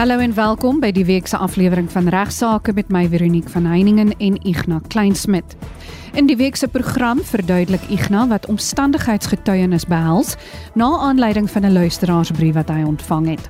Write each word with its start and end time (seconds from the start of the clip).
Hallo 0.00 0.16
en 0.24 0.32
welkom 0.32 0.78
by 0.80 0.88
die 0.96 1.02
week 1.04 1.26
se 1.28 1.36
aflewering 1.36 1.90
van 1.92 2.06
Regsake 2.08 2.72
met 2.72 2.88
my 2.88 3.02
Veronique 3.12 3.50
van 3.52 3.66
Heiningen 3.68 4.14
en 4.16 4.38
Ignas 4.48 4.86
Kleinsmid. 4.88 5.52
In 6.16 6.24
die 6.24 6.38
week 6.40 6.56
se 6.56 6.68
program 6.72 7.20
verduidelik 7.20 7.84
Ignas 7.92 8.30
wat 8.30 8.48
omstandigheidsgetuienis 8.48 9.84
behels 9.92 10.38
na 10.72 10.88
aanleiding 11.10 11.50
van 11.50 11.66
'n 11.68 11.72
luisteraarsbrief 11.72 12.54
wat 12.54 12.72
hy 12.72 12.80
ontvang 12.82 13.28
het. 13.28 13.48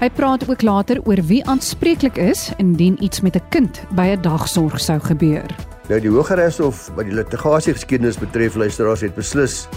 Hy 0.00 0.10
praat 0.10 0.48
ook 0.48 0.62
later 0.62 1.02
oor 1.04 1.20
wie 1.26 1.44
aanspreeklik 1.44 2.16
is 2.16 2.50
indien 2.56 2.96
iets 3.04 3.20
met 3.20 3.36
'n 3.36 3.48
kind 3.50 3.84
by 3.92 4.16
'n 4.16 4.22
dagsorg 4.22 4.80
sou 4.80 5.00
gebeur. 5.00 5.44
Nou 5.88 6.00
die 6.00 6.10
Hooggeregshof 6.10 6.90
wat 6.96 7.04
die 7.04 7.14
litigasie 7.14 7.72
geskiedenis 7.72 8.18
betref 8.18 8.54
luisteraars 8.54 9.00
het 9.00 9.14
beslis 9.14 9.68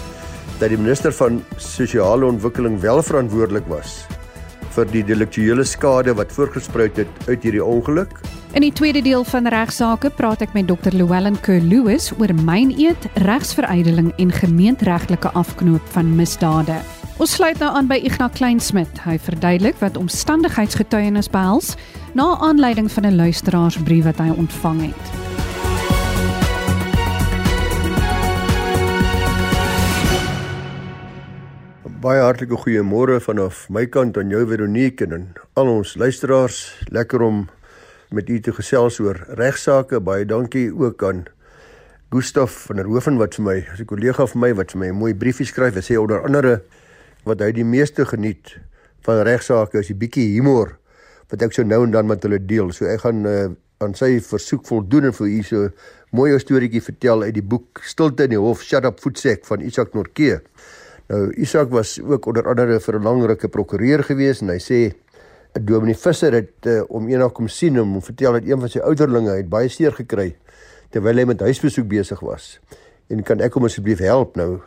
dat 0.58 0.68
die 0.68 0.78
minister 0.78 1.12
van 1.12 1.44
sosiale 1.56 2.24
ontwikkeling 2.24 2.80
wel 2.80 3.02
verantwoordelik 3.02 3.66
was 3.66 4.06
vir 4.74 4.88
die 4.90 5.02
delektuele 5.06 5.64
skade 5.64 6.14
wat 6.18 6.32
voorgespruit 6.34 6.96
het 6.96 7.28
uit 7.28 7.42
hierdie 7.42 7.64
ongeluk. 7.64 8.18
In 8.54 8.62
die 8.62 8.72
tweede 8.72 9.02
deel 9.02 9.24
van 9.26 9.48
regsaake 9.50 10.10
praat 10.14 10.44
ek 10.46 10.54
met 10.54 10.68
Dr. 10.70 10.94
Llewellyn 10.94 11.38
Kerr-Lewis 11.42 12.12
oor 12.18 12.34
myneed, 12.46 13.08
regsverydeling 13.26 14.12
en 14.22 14.30
gemeenteregtelike 14.34 15.32
afknoop 15.34 15.82
van 15.96 16.14
misdade. 16.14 16.78
Ons 17.22 17.36
sluit 17.38 17.58
nou 17.62 17.70
aan 17.70 17.90
by 17.90 18.00
Ignas 18.02 18.34
Kleinsmid. 18.38 19.02
Hy 19.06 19.18
verduidelik 19.22 19.78
wat 19.82 19.98
omstandigheidsgetuienis 19.98 21.30
behels 21.30 21.74
na 22.14 22.34
aanleiding 22.42 22.90
van 22.90 23.06
'n 23.06 23.16
luisteraarsbrief 23.16 24.04
wat 24.04 24.18
hy 24.18 24.30
ontvang 24.34 24.82
het. 24.90 25.23
Baie 32.04 32.20
hartlike 32.20 32.58
goeiemôre 32.60 33.14
vanaf 33.24 33.62
my 33.72 33.86
kant 33.88 34.18
aan 34.20 34.28
jou 34.28 34.42
Veronique 34.44 35.06
en 35.06 35.30
al 35.56 35.70
ons 35.72 35.94
luisteraars. 35.96 36.58
Lekker 36.92 37.22
om 37.24 37.38
met 38.12 38.28
u 38.28 38.36
te 38.44 38.52
gesels 38.52 38.98
oor 39.00 39.22
regsaake. 39.40 40.02
Baie 40.04 40.26
dankie 40.28 40.66
ook 40.68 41.00
aan 41.08 41.22
Gustaf 42.12 42.66
van 42.66 42.82
der 42.82 42.90
Hoeven 42.92 43.16
wat 43.16 43.38
vir 43.38 43.44
my, 43.46 43.56
as 43.72 43.80
'n 43.80 43.88
kollega 43.88 44.26
van 44.26 44.40
my 44.40 44.52
wat 44.52 44.72
vir 44.72 44.80
my 44.80 44.88
'n 44.88 45.00
mooi 45.00 45.14
briefie 45.14 45.46
skryf. 45.46 45.74
Hy 45.74 45.80
sê 45.80 45.96
onder 45.96 46.20
andere 46.20 46.60
wat 47.24 47.40
hy 47.40 47.52
die 47.52 47.64
meeste 47.64 48.04
geniet 48.04 48.58
van 49.00 49.24
regsaake 49.24 49.78
is 49.78 49.86
die 49.86 49.96
bietjie 49.96 50.28
humor 50.36 50.76
wat 51.30 51.42
ek 51.42 51.52
so 51.52 51.62
nou 51.62 51.84
en 51.84 51.90
dan 51.90 52.06
met 52.06 52.22
hulle 52.22 52.46
deel. 52.46 52.70
So 52.72 52.84
ek 52.84 53.00
gaan 53.00 53.26
uh, 53.26 53.48
aan 53.80 53.94
sy 53.94 54.20
versoek 54.20 54.66
voldoen 54.66 55.04
en 55.04 55.12
vir 55.12 55.26
u 55.26 55.42
so 55.42 55.70
mooi 56.12 56.34
'n 56.34 56.38
storieetjie 56.38 56.82
vertel 56.82 57.22
uit 57.22 57.34
die 57.34 57.48
boek 57.48 57.80
Stilte 57.82 58.24
in 58.24 58.30
die 58.30 58.38
Hof, 58.38 58.62
Shut 58.62 58.84
Up 58.84 59.00
Footsack 59.00 59.46
van 59.46 59.60
Isak 59.60 59.94
Norke. 59.94 60.42
Nou 61.12 61.28
Isak 61.36 61.68
was 61.70 61.98
ook 62.00 62.26
onder 62.26 62.48
andere 62.48 62.80
vir 62.80 62.98
'n 62.98 63.02
lang 63.02 63.24
ruk 63.26 63.44
'n 63.44 63.50
prokureur 63.50 64.04
gewees 64.04 64.40
en 64.40 64.48
hy 64.48 64.58
sê 64.58 64.94
Dominee 65.60 65.94
Visser 65.94 66.32
het 66.32 66.66
uh, 66.66 66.82
om 66.88 67.08
eendag 67.08 67.32
kom 67.32 67.48
sien 67.48 67.80
om 67.80 68.02
vertel 68.02 68.32
dat 68.32 68.42
een 68.44 68.60
van 68.60 68.68
sy 68.68 68.78
ouderlinge 68.78 69.36
het 69.36 69.48
baie 69.48 69.68
seer 69.68 69.92
gekry 69.92 70.36
terwyl 70.90 71.16
hy 71.16 71.24
met 71.24 71.40
huisbesoek 71.40 71.88
besig 71.88 72.20
was. 72.20 72.60
En 73.10 73.22
kan 73.22 73.40
ek 73.40 73.54
hom 73.54 73.64
asseblief 73.64 73.98
help 73.98 74.36
nou? 74.36 74.62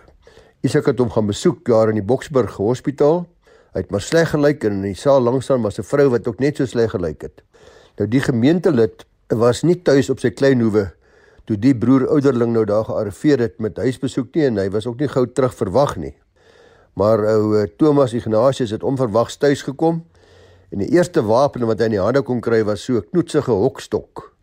Isak 0.62 0.86
het 0.86 1.00
hom 1.00 1.10
gaan 1.10 1.28
besoek 1.28 1.66
daar 1.66 1.90
in 1.90 1.96
die 1.96 2.06
Boksburg 2.06 2.56
Hospitaal. 2.56 3.26
Hy 3.74 3.80
het 3.82 3.92
maar 3.92 4.02
sleg 4.02 4.30
gelyk 4.30 4.64
en 4.64 4.72
in 4.72 4.94
die 4.94 4.96
saal 4.96 5.22
langsaan 5.22 5.62
was 5.62 5.80
'n 5.80 5.84
vrou 5.84 6.10
wat 6.10 6.28
ook 6.28 6.40
net 6.40 6.58
so 6.58 6.66
sleg 6.66 6.92
gelyk 6.92 7.22
het. 7.22 7.42
Nou 7.98 8.08
die 8.08 8.22
gemeentelid 8.22 9.06
was 9.28 9.64
nie 9.64 9.82
tuis 9.82 10.10
op 10.10 10.20
sy 10.20 10.30
klein 10.30 10.62
hoewe 10.62 10.92
toe 11.46 11.58
die 11.58 11.76
broer 11.76 12.08
ouderling 12.08 12.54
nou 12.54 12.66
daar 12.66 12.86
gearriveer 12.86 13.40
het 13.40 13.60
met 13.60 13.78
huisbesoek 13.78 14.36
nie 14.36 14.46
en 14.46 14.58
hy 14.58 14.70
was 14.70 14.88
ook 14.88 15.00
nie 15.00 15.08
gou 15.08 15.26
terug 15.28 15.56
verwag 15.56 15.98
nie. 15.98 16.14
Maar 16.98 17.22
ou 17.30 17.54
uh, 17.54 17.68
Thomas 17.78 18.14
Ignatius 18.14 18.74
het 18.74 18.84
onverwags 18.84 19.38
tuis 19.38 19.62
gekom 19.62 20.02
en 20.70 20.82
die 20.82 20.90
eerste 20.90 21.22
wapen 21.22 21.68
wat 21.70 21.78
hy 21.80 21.92
in 21.92 21.94
die 21.94 22.02
hande 22.02 22.24
kon 22.26 22.42
kry 22.42 22.64
was 22.66 22.88
so 22.88 22.98
'n 22.98 23.06
knoetsige 23.12 23.54
hokstok. 23.54 24.34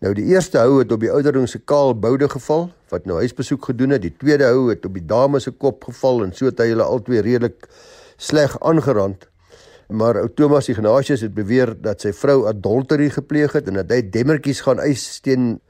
Nou 0.00 0.14
die 0.16 0.24
eerste 0.32 0.58
hou 0.58 0.78
het 0.78 0.92
op 0.92 1.00
die 1.00 1.12
ouderdom 1.12 1.46
se 1.46 1.58
kaal 1.58 1.92
boude 1.94 2.28
geval 2.28 2.70
wat 2.88 3.04
nou 3.04 3.18
huisbesoek 3.20 3.64
gedoen 3.64 3.90
het. 3.90 4.02
Die 4.02 4.16
tweede 4.16 4.44
hou 4.48 4.70
het 4.70 4.84
op 4.84 4.94
die 4.96 5.04
dame 5.04 5.40
se 5.40 5.50
kop 5.50 5.84
geval 5.84 6.24
en 6.24 6.32
so 6.32 6.48
het 6.48 6.58
hy 6.58 6.70
hulle 6.72 6.82
albei 6.82 7.20
redelik 7.20 7.68
sleg 8.16 8.56
aangerand. 8.60 9.28
Maar 9.88 10.16
ou 10.22 10.28
Thomas 10.34 10.68
Ignatius 10.68 11.20
het 11.20 11.34
beweer 11.34 11.74
dat 11.82 12.00
sy 12.00 12.12
vrou 12.12 12.46
adultery 12.48 13.10
gepleeg 13.10 13.52
het 13.52 13.68
en 13.68 13.74
dat 13.74 13.90
hy 13.90 14.00
demmertjies 14.10 14.60
gaan 14.60 14.80
eis 14.80 15.20
teen 15.20 15.60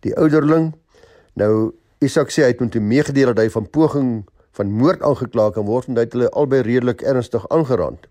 die 0.00 0.12
ouderling. 0.16 0.74
Nou 1.34 1.72
Isak 2.00 2.28
sê 2.28 2.44
hy 2.44 2.52
het 2.52 2.60
hom 2.60 2.68
toe 2.70 2.84
meegedeel 2.84 3.32
dat 3.32 3.38
hy 3.44 3.48
van 3.48 3.70
poging 3.70 4.28
van 4.60 4.72
moord 4.76 5.00
aangekla 5.00 5.48
kan 5.56 5.64
word 5.64 5.88
en 5.88 5.96
dit 5.96 6.12
hulle 6.12 6.28
albei 6.36 6.60
redelik 6.66 7.00
ernstig 7.08 7.46
aangerand. 7.54 8.04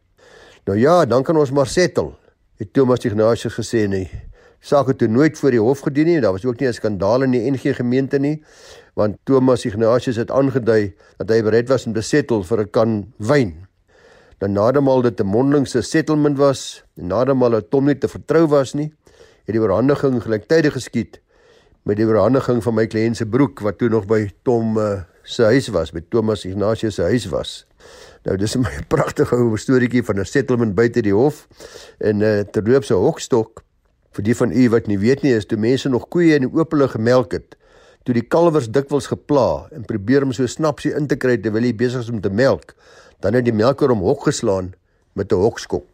Nou 0.65 0.77
ja, 0.79 1.03
dan 1.05 1.23
kan 1.23 1.37
ons 1.37 1.53
maar 1.53 1.69
settle. 1.69 2.15
Het 2.57 2.73
Thomas 2.73 3.05
Ignatius 3.05 3.53
gesê 3.59 3.85
nie. 3.87 4.07
Saak 4.59 4.89
het 4.89 5.05
nooit 5.07 5.37
voor 5.39 5.53
die 5.53 5.61
hof 5.61 5.85
gedien 5.85 6.09
nie. 6.09 6.19
Daar 6.19 6.33
was 6.35 6.45
ook 6.45 6.59
nie 6.59 6.67
'n 6.67 6.73
skandaal 6.73 7.23
in 7.23 7.31
die 7.31 7.51
NG 7.51 7.75
gemeente 7.75 8.19
nie, 8.19 8.43
want 8.95 9.17
Thomas 9.23 9.65
Ignatius 9.65 10.15
het 10.15 10.31
aangedui 10.31 10.93
dat 11.17 11.29
hy 11.29 11.41
bereid 11.43 11.69
was 11.69 11.85
om 11.85 11.93
te 11.93 12.01
settle 12.01 12.43
vir 12.43 12.59
'n 12.61 12.69
kan 12.69 13.13
wyn. 13.17 13.67
Dan 14.39 14.51
nadermal 14.53 15.01
dit 15.01 15.19
'n 15.19 15.25
mondelingse 15.25 15.81
settlement 15.81 16.37
was, 16.37 16.83
en 16.97 17.07
nadermal 17.07 17.49
dat 17.49 17.69
Tom 17.69 17.85
nie 17.85 17.97
te 17.97 18.07
vertrou 18.07 18.47
was 18.47 18.73
nie, 18.73 18.91
het 19.45 19.55
die 19.55 19.61
oorhandiging 19.61 20.21
gelyktydig 20.21 20.73
geskied 20.73 21.21
met 21.83 21.97
die 21.97 22.05
oorhandiging 22.05 22.63
van 22.63 22.73
my 22.73 22.87
kliënt 22.87 23.17
se 23.17 23.25
broek 23.25 23.59
wat 23.59 23.77
toe 23.77 23.89
nog 23.89 24.05
by 24.05 24.29
Tom 24.43 24.77
uh, 24.77 25.01
se 25.29 25.45
huis 25.45 25.69
was, 25.69 25.91
by 25.93 26.01
Thomas 26.09 26.45
Ignatius 26.45 26.97
se 26.97 27.05
huis 27.05 27.27
was. 27.29 27.65
Nou 28.25 28.35
dis 28.37 28.55
'n 28.57 28.65
pragtige 28.93 29.35
ou 29.35 29.57
storieetjie 29.57 30.03
van 30.03 30.19
'n 30.19 30.25
settlement 30.25 30.75
buite 30.75 31.01
die 31.01 31.13
hof 31.13 31.47
en 31.99 32.17
'n 32.17 32.21
uh, 32.21 32.39
terloopse 32.41 32.93
hokstok. 32.93 33.63
Vir 34.11 34.23
die 34.23 34.35
van 34.35 34.51
u 34.51 34.69
wat 34.69 34.87
nie 34.87 34.97
weet 34.97 35.21
nie, 35.21 35.33
is 35.33 35.45
toe 35.45 35.57
mense 35.57 35.89
nog 35.89 36.07
koeie 36.09 36.35
in 36.35 36.49
die 36.49 36.53
oopele 36.53 36.87
gemelk 36.87 37.31
het, 37.31 37.55
toe 38.03 38.13
die 38.13 38.27
kalwers 38.27 38.71
dikwels 38.71 39.07
gepla 39.07 39.69
en 39.71 39.85
probeer 39.85 40.23
om 40.23 40.33
so 40.33 40.47
snapsie 40.47 40.95
in 40.95 41.07
te 41.07 41.15
kry 41.15 41.37
terwyl 41.37 41.63
hy 41.63 41.73
besig 41.73 42.01
is 42.01 42.09
om 42.09 42.21
te 42.21 42.29
melk, 42.29 42.73
dan 43.21 43.33
het 43.33 43.45
die 43.45 43.53
melker 43.53 43.89
hom 43.89 44.01
hok 44.01 44.23
geslaan 44.23 44.73
met 45.13 45.31
'n 45.31 45.35
hokskop. 45.35 45.85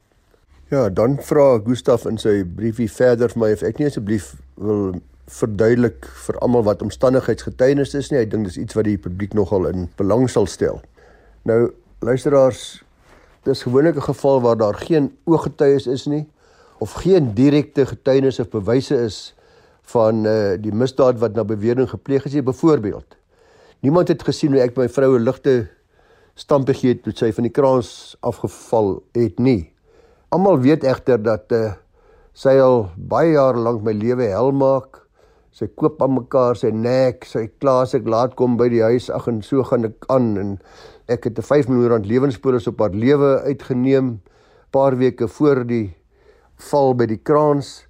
Ja, 0.71 0.89
dan 0.89 1.17
vra 1.21 1.59
Gustaf 1.59 2.05
in 2.05 2.17
sy 2.17 2.43
briefie 2.43 2.91
verder 2.91 3.29
vir 3.29 3.39
my 3.39 3.51
of 3.51 3.63
ek 3.63 3.77
nie 3.79 3.87
asseblief 3.87 4.35
wil 4.55 5.01
verduidelik 5.27 6.05
vir 6.05 6.37
almal 6.45 6.63
wat 6.63 6.81
omstandigheidsgetuienis 6.85 7.95
is 7.97 8.11
nie. 8.11 8.19
Ek 8.21 8.31
dink 8.31 8.45
dis 8.45 8.57
iets 8.61 8.77
wat 8.77 8.85
die 8.85 8.97
publiek 8.97 9.33
nogal 9.33 9.65
in 9.71 9.89
belang 9.97 10.29
sal 10.29 10.45
stel. 10.45 10.81
Nou 11.43 11.73
luisteraars, 12.05 12.83
dis 13.43 13.63
gewoonlik 13.63 13.95
'n 13.95 14.09
geval 14.11 14.41
waar 14.41 14.57
daar 14.57 14.75
geen 14.75 15.17
ooggetuies 15.25 15.87
is 15.87 16.05
nie 16.05 16.27
of 16.79 16.91
geen 16.91 17.33
direkte 17.33 17.85
getuienisse 17.85 18.41
of 18.41 18.49
bewyse 18.49 18.95
is 18.95 19.35
van 19.81 20.25
uh 20.25 20.57
die 20.59 20.73
misdaad 20.73 21.19
wat 21.19 21.35
na 21.35 21.43
bewering 21.43 21.89
gepleeg 21.89 22.25
is. 22.25 22.43
Byvoorbeeld, 22.43 23.15
niemand 23.79 24.07
het 24.07 24.23
gesien 24.23 24.51
hoe 24.51 24.61
ek 24.61 24.77
my 24.77 24.89
vrou 24.89 25.17
'n 25.17 25.23
ligte 25.23 25.67
stamp 26.35 26.67
gegee 26.67 26.93
het 26.93 27.03
toe 27.03 27.13
sy 27.15 27.31
van 27.31 27.43
die 27.43 27.51
kraans 27.51 28.15
afgeval 28.19 29.03
het 29.11 29.39
nie. 29.39 29.73
Almal 30.29 30.59
weet 30.59 30.83
egter 30.83 31.21
dat 31.21 31.51
uh 31.51 31.73
sy 32.33 32.59
al 32.59 32.89
baie 32.97 33.31
jare 33.31 33.57
lank 33.57 33.81
my 33.81 33.93
lewe 33.93 34.23
hel 34.23 34.51
maak 34.51 35.04
sy 35.55 35.69
koop 35.79 36.01
aan 36.03 36.17
mekaar 36.17 36.57
sy 36.59 36.69
nek, 36.75 37.23
sy 37.23 37.47
klaas 37.63 37.95
ek 37.95 38.07
laat 38.11 38.35
kom 38.35 38.57
by 38.59 38.67
die 38.73 38.83
huis, 38.83 39.07
ag 39.09 39.29
en 39.31 39.39
so 39.45 39.63
gaan 39.63 39.87
ek 39.87 40.07
aan 40.11 40.33
en 40.41 40.55
ek 41.07 41.29
het 41.29 41.39
'n 41.39 41.47
5 41.47 41.67
miljoen 41.69 41.91
rand 41.95 42.05
lewenspolis 42.05 42.67
op 42.67 42.79
haar 42.79 42.91
lewe 42.91 43.39
uitgeneem 43.47 44.19
paar 44.71 44.97
weke 44.97 45.27
voor 45.27 45.63
die 45.65 45.95
val 46.69 46.95
by 46.95 47.05
die 47.05 47.21
kraans 47.23 47.87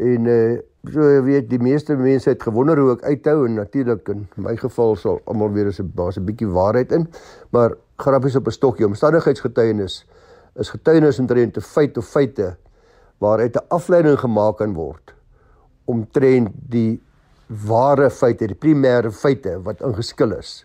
en 0.00 0.26
uh 0.26 0.60
so 0.90 0.98
weet 1.22 1.46
die 1.46 1.60
meeste 1.62 1.94
mense 1.94 2.26
het 2.30 2.42
gewonder 2.42 2.78
hoe 2.78 2.96
ek 2.96 3.04
uithou 3.06 3.44
en 3.46 3.54
natuurlik 3.54 4.08
in 4.10 4.24
my 4.34 4.56
geval 4.58 4.96
sal 4.98 5.20
almal 5.30 5.52
weer 5.54 5.70
'n 5.70 5.92
baie 5.94 6.10
'n 6.18 6.26
bietjie 6.26 6.48
waarheid 6.48 6.92
in 6.92 7.06
maar 7.52 7.76
grappies 7.98 8.36
op 8.36 8.46
'n 8.46 8.50
stokkie 8.50 8.86
omstandigheidsgetuienis 8.86 10.04
is 10.58 10.70
getuienis 10.70 11.20
omtrent 11.20 11.56
'n 11.56 11.60
feit 11.60 11.96
of 11.96 12.06
feite 12.06 12.56
waaruit 13.20 13.56
'n 13.56 13.66
afleiding 13.68 14.18
gemaak 14.18 14.56
kan 14.58 14.74
word 14.74 15.11
omtrent 15.92 16.54
die 16.72 17.00
ware 17.68 18.08
feite, 18.10 18.48
die 18.48 18.58
primêre 18.58 19.12
feite 19.12 19.58
wat 19.66 19.82
ingeskil 19.84 20.32
is. 20.38 20.62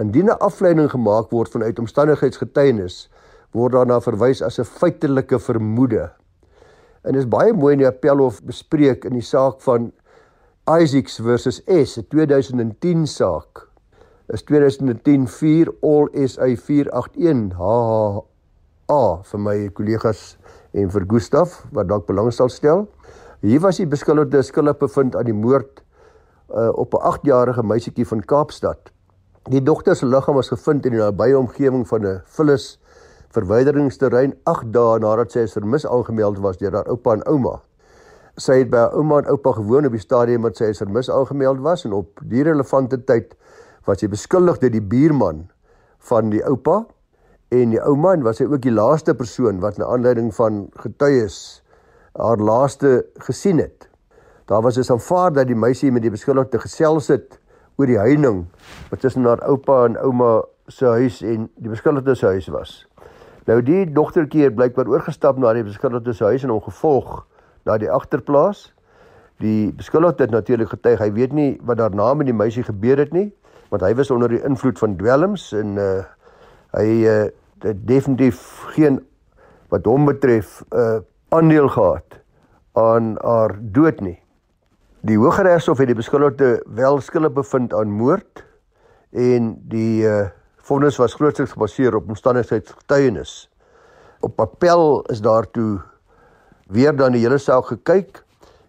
Indien 0.00 0.30
'n 0.30 0.40
afleiding 0.40 0.90
gemaak 0.90 1.30
word 1.30 1.52
vanuit 1.52 1.78
omstandigheidsgetuienis, 1.78 3.08
word 3.52 3.72
daarna 3.72 4.00
verwys 4.00 4.42
as 4.42 4.58
'n 4.58 4.64
feitelike 4.64 5.38
vermoede. 5.38 6.10
En 7.04 7.12
dit 7.12 7.22
is 7.22 7.28
baie 7.28 7.52
mooi 7.52 7.72
in 7.72 7.78
die 7.78 7.88
appelhof 7.88 8.42
bespreek 8.44 9.04
in 9.04 9.12
die 9.12 9.24
saak 9.24 9.60
van 9.60 9.92
Isaacs 10.68 11.18
versus 11.24 11.62
S, 11.66 11.98
'n 11.98 12.06
2010 12.08 13.06
saak. 13.06 13.68
Is 14.28 14.42
2010 14.42 15.26
4 15.26 15.72
All 15.82 16.08
SA 16.26 16.54
481 16.56 17.56
HHA 17.56 19.22
vir 19.22 19.40
my 19.40 19.68
kollegas 19.68 20.36
en 20.72 20.90
vir 20.90 21.04
Gustaf 21.06 21.66
wat 21.72 21.88
dalk 21.88 22.06
belang 22.06 22.30
sal 22.32 22.48
stel. 22.48 22.86
Hier 23.40 23.60
was 23.64 23.78
die 23.80 23.86
beskuldigde 23.88 24.42
skuldig 24.44 24.76
bevind 24.76 25.14
aan 25.16 25.24
die 25.24 25.32
moord 25.32 25.78
uh, 26.52 26.68
op 26.76 26.92
'n 26.92 27.00
8-jarige 27.10 27.62
meisietjie 27.64 28.04
van 28.06 28.20
Kaapstad. 28.20 28.90
Die 29.48 29.62
dogter 29.62 29.96
se 29.96 30.06
liggaam 30.06 30.36
was 30.36 30.52
gevind 30.52 30.84
in 30.84 30.92
die 30.92 31.00
nabye 31.00 31.38
omgewing 31.38 31.86
van 31.88 32.04
'n 32.04 32.20
vullis 32.36 32.66
verwyderingsterrein 33.32 34.34
8 34.44 34.72
dae 34.72 34.98
nadat 34.98 35.32
sy 35.32 35.46
vermis 35.46 35.86
aangemeld 35.86 36.38
was 36.38 36.58
deur 36.58 36.72
haar 36.72 36.88
oupa 36.92 37.12
en 37.12 37.24
ouma. 37.26 37.62
Sy 38.36 38.58
het 38.58 38.70
by 38.70 38.76
haar 38.76 38.92
ouma 38.92 39.18
en 39.18 39.32
oupa 39.32 39.52
gewoon 39.52 39.86
op 39.86 39.92
die 39.92 40.04
stadium 40.04 40.42
wat 40.42 40.56
sy 40.56 40.74
vermis 40.74 41.10
aangemeld 41.10 41.60
was 41.60 41.84
en 41.84 41.92
op 41.92 42.20
die 42.22 42.42
relevante 42.42 43.04
tyd 43.04 43.34
was 43.86 44.00
sy 44.00 44.08
beskuldig 44.08 44.58
deur 44.58 44.70
die 44.70 44.84
buurman 44.84 45.48
van 45.98 46.30
die 46.30 46.44
oupa 46.44 46.84
en 47.48 47.70
die 47.70 47.80
ouma 47.80 48.12
en 48.12 48.22
was 48.22 48.36
sy 48.36 48.44
ook 48.44 48.62
die 48.62 48.76
laaste 48.76 49.14
persoon 49.14 49.60
wat 49.60 49.78
na 49.78 49.84
aanleiding 49.86 50.34
van 50.34 50.68
getuies 50.76 51.59
haar 52.12 52.36
laaste 52.36 53.06
gesien 53.26 53.58
het. 53.58 53.88
Daar 54.46 54.62
was 54.62 54.76
'n 54.76 54.92
aanvaar 54.92 55.32
dat 55.32 55.46
die 55.46 55.56
meisie 55.56 55.92
met 55.92 56.02
die 56.02 56.10
beskuldigde 56.10 56.58
gesels 56.58 57.08
het 57.08 57.38
oor 57.76 57.86
die 57.86 57.98
heining 57.98 58.46
wat 58.90 59.00
tussen 59.00 59.24
haar 59.24 59.42
oupa 59.42 59.84
en 59.84 59.96
ouma 59.96 60.42
se 60.66 60.86
huis 60.86 61.22
en 61.22 61.50
die 61.54 61.70
beskuldigde 61.70 62.14
se 62.14 62.26
huis 62.26 62.48
was. 62.48 62.86
Nou 63.44 63.62
die 63.62 63.92
dogtertjie 63.92 64.42
het 64.42 64.54
blykbaar 64.54 64.88
oorgestap 64.88 65.38
na 65.38 65.52
die 65.52 65.64
beskuldigde 65.64 66.12
se 66.12 66.24
huis 66.24 66.42
en 66.42 66.50
hom 66.50 66.60
gevolg 66.60 67.26
na 67.64 67.78
die 67.78 67.90
agterplaas. 67.90 68.74
Die 69.40 69.72
beskuldigde 69.72 70.22
het 70.22 70.30
natuurlik 70.32 70.68
getuig 70.68 70.98
hy 70.98 71.12
weet 71.12 71.32
nie 71.32 71.60
wat 71.64 71.76
daarna 71.76 72.14
met 72.14 72.26
die 72.26 72.36
meisie 72.36 72.62
gebeur 72.62 72.98
het 72.98 73.12
nie, 73.12 73.30
want 73.70 73.82
hy 73.82 73.94
was 73.94 74.10
onder 74.10 74.28
die 74.28 74.42
invloed 74.44 74.78
van 74.78 74.96
dwelms 74.96 75.52
en 75.52 75.76
uh 75.76 76.02
hy 76.70 76.86
uh 77.02 77.30
definitief 77.60 78.38
geen 78.76 79.00
wat 79.68 79.84
hom 79.84 80.06
betref 80.06 80.62
'n 80.70 80.76
uh, 80.76 81.00
aandeel 81.30 81.68
gehad 81.68 82.18
aan 82.72 83.14
haar 83.22 83.54
dood 83.60 84.00
nie. 84.00 84.18
Die 85.06 85.18
Hooggeregshof 85.18 85.78
het 85.78 85.86
die 85.86 85.94
beskuldigde 85.94 86.58
wel 86.74 86.98
skuldig 87.00 87.32
bevind 87.36 87.74
aan 87.74 87.92
moord 87.94 88.42
en 89.14 89.54
die 89.70 90.02
uh 90.06 90.28
vonnis 90.70 90.98
was 91.00 91.14
grootliks 91.18 91.50
gebaseer 91.56 91.96
op 91.96 92.08
omstandigheidsgetuienis. 92.08 93.48
Op 94.20 94.40
appel 94.40 95.00
is 95.10 95.18
daartoe 95.20 95.80
weer 96.68 96.94
dan 96.96 97.16
die 97.16 97.22
hele 97.24 97.38
saak 97.38 97.72
gekyk 97.72 98.20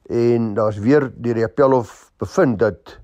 en 0.10 0.54
daar's 0.58 0.80
weer 0.82 1.12
deur 1.14 1.38
die 1.38 1.46
appelhof 1.46 2.12
bevind 2.18 2.60
dat 2.60 2.98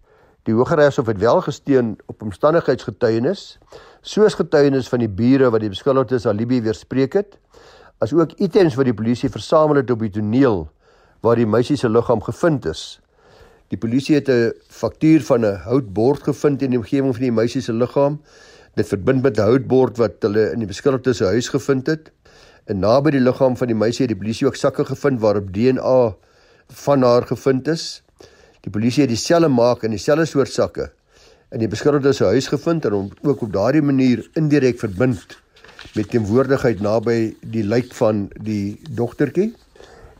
die 0.50 0.56
Hooggeregshof 0.56 1.06
het 1.12 1.19
wel 1.21 1.42
gesteun 1.42 1.95
op 2.06 2.21
omstandigheidsgetuienis 2.21 3.60
soos 4.01 4.38
getuienis 4.39 4.89
van 4.89 5.03
die 5.03 5.12
bure 5.12 5.50
wat 5.51 5.62
die 5.65 5.74
beskuldigdes 5.74 6.25
alibi 6.25 6.62
weerspreek 6.62 7.13
het 7.13 7.38
as 7.99 8.13
ook 8.13 8.35
items 8.38 8.75
wat 8.77 8.85
die 8.85 8.94
polisie 8.94 9.29
versamel 9.29 9.81
het 9.81 9.91
op 9.91 10.03
die 10.05 10.13
toneel 10.13 10.67
waar 11.25 11.39
die 11.39 11.49
meisie 11.49 11.77
se 11.77 11.89
liggaam 11.89 12.21
gevind 12.21 12.65
is. 12.69 12.99
Die 13.73 13.77
polisie 13.77 14.15
het 14.15 14.29
'n 14.29 14.53
faktuur 14.69 15.21
van 15.23 15.45
'n 15.45 15.59
houtbord 15.65 16.23
gevind 16.23 16.61
in 16.61 16.69
die 16.69 16.79
omgewing 16.79 17.13
van 17.13 17.23
die 17.23 17.31
meisie 17.31 17.61
se 17.61 17.73
liggaam 17.73 18.19
dit 18.75 18.88
verbind 18.88 19.23
met 19.23 19.38
'n 19.38 19.41
houtbord 19.41 19.97
wat 19.97 20.21
hulle 20.21 20.51
in 20.53 20.59
die 20.59 20.67
beskuldigde 20.67 21.13
se 21.13 21.25
huis 21.25 21.49
gevind 21.49 21.88
het. 21.88 22.11
En 22.65 22.79
naby 22.79 23.09
die 23.09 23.19
liggaam 23.19 23.57
van 23.57 23.67
die 23.67 23.75
meisie 23.75 24.05
het 24.05 24.13
die 24.13 24.21
polisie 24.23 24.47
ook 24.47 24.55
sakke 24.55 24.85
gevind 24.85 25.19
waarop 25.19 25.53
DNA 25.53 26.15
van 26.67 27.01
haar 27.01 27.25
gevind 27.25 27.67
is. 27.67 28.03
Die 28.61 28.71
polisie 28.71 29.01
het 29.01 29.09
dieselfde 29.09 29.47
maak 29.47 29.83
en 29.83 29.89
dieselfde 29.89 30.25
soort 30.25 30.51
sakke 30.51 30.91
in 31.51 31.59
die 31.59 31.67
beskuldigde 31.67 32.13
se 32.13 32.23
huis 32.23 32.47
gevind 32.47 32.85
en 32.85 32.91
hom 32.91 33.11
ook 33.23 33.41
op 33.41 33.53
daardie 33.53 33.81
manier 33.81 34.29
indirek 34.33 34.79
verbind 34.79 35.38
met 35.95 36.09
teenwoordigheid 36.09 36.81
naby 36.81 37.35
die 37.41 37.63
lijk 37.63 37.94
van 37.94 38.27
die 38.41 38.79
dogtertjie. 38.89 39.53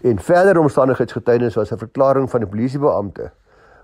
En 0.01 0.19
verder 0.19 0.59
omstandigheidsgetuienis 0.59 1.56
was 1.56 1.71
'n 1.71 1.77
verklaring 1.77 2.30
van 2.30 2.42
'n 2.42 2.50
polisiebeampte 2.50 3.31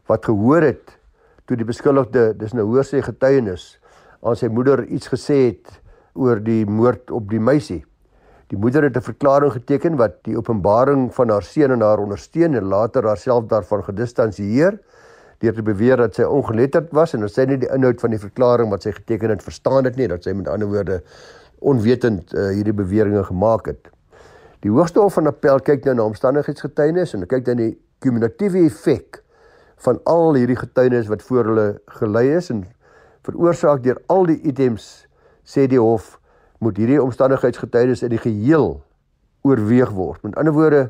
wat 0.05 0.25
gehoor 0.25 0.61
het 0.61 0.97
toe 1.45 1.57
die 1.57 1.65
beskuldigde 1.65 2.33
dis 2.37 2.53
nou 2.53 2.65
hoor 2.65 2.83
sê 2.83 3.01
getuienis 3.01 3.79
aan 4.21 4.35
sy 4.35 4.47
moeder 4.47 4.85
iets 4.85 5.07
gesê 5.07 5.37
het 5.51 5.81
oor 6.13 6.39
die 6.43 6.65
moord 6.65 7.11
op 7.11 7.29
die 7.29 7.39
meisie. 7.39 7.83
Die 8.47 8.57
moeder 8.57 8.83
het 8.83 8.97
'n 8.97 9.01
verklaring 9.01 9.51
geteken 9.51 9.95
wat 9.97 10.23
die 10.23 10.37
openbaring 10.37 11.13
van 11.13 11.29
haar 11.29 11.43
seun 11.43 11.71
en 11.71 11.81
haar 11.81 11.99
ondersteun 11.99 12.53
en 12.55 12.63
later 12.63 13.03
haarself 13.03 13.45
daarvan 13.47 13.83
gedistansieer 13.83 14.79
deur 15.39 15.53
te 15.53 15.63
beweer 15.63 15.97
dat 15.97 16.15
sy 16.15 16.23
ongeletterd 16.23 16.91
was 16.91 17.13
en 17.13 17.19
dat 17.19 17.33
sy 17.33 17.45
nie 17.45 17.57
die 17.57 17.69
inhoud 17.75 17.99
van 17.99 18.09
die 18.09 18.19
verklaring 18.19 18.69
wat 18.69 18.83
sy 18.83 18.91
geteken 18.91 19.29
het 19.29 19.43
verstaan 19.43 19.83
het 19.83 19.95
nie, 19.95 20.07
dat 20.07 20.23
sy 20.23 20.31
met 20.31 20.47
ander 20.47 20.67
woorde 20.67 21.01
onwetend 21.63 22.33
uh, 22.33 22.49
hierdie 22.55 22.75
beweringe 22.75 23.23
gemaak 23.23 23.67
het. 23.71 23.89
Die 24.63 24.71
Hoogste 24.71 25.01
Hof 25.03 25.17
van 25.17 25.27
Appel 25.27 25.59
kyk 25.59 25.87
nou 25.87 25.95
na 25.97 26.05
omstandigheidsgetuienis 26.07 27.15
en 27.17 27.27
kyk 27.27 27.45
dan 27.47 27.59
die 27.59 27.73
kumulatiewe 28.03 28.65
effek 28.67 29.21
van 29.83 29.99
al 30.07 30.37
hierdie 30.39 30.59
getuienis 30.59 31.09
wat 31.11 31.23
voor 31.27 31.49
hulle 31.51 31.67
gelei 31.99 32.29
is 32.37 32.49
en 32.53 32.63
veroorsaak 33.27 33.83
deur 33.83 33.99
al 34.11 34.27
die 34.29 34.39
items 34.47 35.05
sê 35.43 35.67
die 35.67 35.79
hof 35.79 36.17
moet 36.63 36.79
hierdie 36.79 37.01
omstandigheidsgetuienis 37.03 38.03
in 38.07 38.13
die 38.13 38.21
geheel 38.23 38.77
oorweeg 39.43 39.91
word. 39.91 40.21
Met 40.23 40.37
ander 40.39 40.55
woorde, 40.55 40.83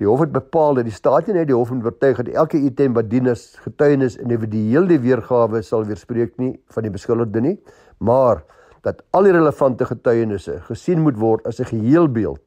die 0.00 0.08
hof 0.08 0.22
het 0.24 0.32
bepaal 0.32 0.78
dat 0.78 0.88
die 0.88 0.94
staat 0.96 1.28
nie 1.28 1.44
die 1.44 1.56
hof 1.56 1.72
moet 1.74 1.90
oortuig 1.90 2.22
dat 2.22 2.32
elke 2.32 2.56
item 2.56 2.96
wat 2.96 3.10
dien 3.12 3.28
as 3.28 3.50
getuienis 3.60 4.16
individueel 4.16 4.88
die 4.88 5.00
weergawe 5.02 5.60
sal 5.66 5.84
weerspreek 5.84 6.38
nie 6.40 6.54
van 6.72 6.88
die 6.88 6.92
beskuldigde 6.94 7.44
nie, 7.44 7.58
maar 7.98 8.40
dat 8.82 9.02
al 9.10 9.22
die 9.28 9.32
relevante 9.32 9.84
getuienisse 9.84 10.60
gesien 10.68 11.02
moet 11.02 11.18
word 11.18 11.46
as 11.46 11.60
'n 11.60 11.64
geheelbeeld 11.72 12.40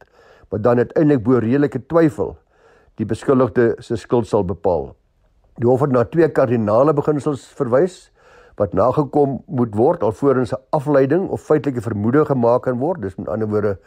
wat 0.50 0.64
dan 0.64 0.78
uiteindelik 0.78 1.24
bo 1.24 1.38
redelike 1.38 1.86
twyfel 1.86 2.38
die 2.96 3.06
beskuldigde 3.06 3.76
se 3.80 3.96
skuld 3.96 4.28
sal 4.28 4.44
bepaal. 4.46 4.96
Die 5.58 5.68
hof 5.68 5.82
het 5.82 5.92
na 5.92 6.04
twee 6.04 6.30
kardinale 6.30 6.94
beginsels 6.94 7.46
verwys 7.58 8.12
wat 8.58 8.74
nagekom 8.74 9.40
moet 9.48 9.76
word 9.76 10.04
alvorens 10.04 10.54
'n 10.54 10.62
afleiding 10.70 11.30
of 11.30 11.42
feitelike 11.42 11.82
vermoede 11.82 12.26
gemaak 12.26 12.64
kan 12.64 12.78
word. 12.78 13.02
Dis 13.02 13.16
met 13.16 13.28
ander 13.28 13.48
woorde 13.48 13.78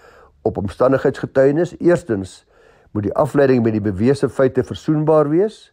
op 0.42 0.56
omstandigheidsgetuienis. 0.56 1.76
Eerstens 1.78 2.46
moet 2.92 3.02
die 3.02 3.14
afleiding 3.14 3.62
met 3.62 3.72
die 3.72 3.80
bewese 3.80 4.28
feite 4.28 4.64
versoenbaar 4.64 5.28
wees 5.28 5.72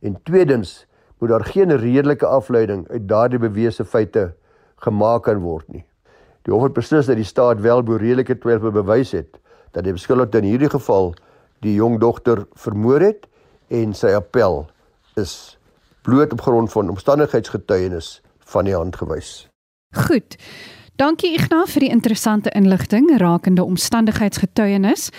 en 0.00 0.22
tweedens 0.22 0.86
moet 1.18 1.28
daar 1.28 1.44
geen 1.44 1.76
redelike 1.76 2.26
afleiding 2.26 2.88
uit 2.88 3.08
daardie 3.08 3.38
bewese 3.38 3.84
feite 3.84 4.34
gemaak 4.76 5.22
kan 5.22 5.38
word 5.38 5.68
nie. 5.68 5.84
Die 6.42 6.52
hof 6.52 6.62
het 6.62 6.74
beslis 6.74 7.06
dat 7.06 7.16
die 7.16 7.24
staat 7.24 7.60
wel 7.60 7.82
bo 7.82 7.96
redelike 7.96 8.38
twyfel 8.38 8.74
bewys 8.74 9.12
het 9.12 9.38
dat 9.72 9.84
die 9.84 9.92
beskuldigde 9.92 10.42
in 10.42 10.50
hierdie 10.50 10.70
geval 10.70 11.14
die 11.64 11.74
jong 11.74 12.00
dogter 12.00 12.46
vermoor 12.58 13.00
het 13.00 13.26
en 13.72 13.94
sy 13.94 14.12
appel 14.16 14.66
is 15.20 15.56
bloot 16.02 16.32
op 16.32 16.40
grond 16.40 16.72
van 16.72 16.90
omstandigheidsgetuienis 16.90 18.20
van 18.52 18.64
die 18.68 18.74
hand 18.74 18.96
gewys. 18.96 19.48
Goed. 20.06 20.36
Dankie 21.00 21.32
Ignas 21.34 21.72
vir 21.72 21.86
die 21.86 21.92
interessante 21.94 22.50
inligting 22.58 23.08
rakende 23.18 23.64
omstandigheidsgetuienis. 23.64 25.10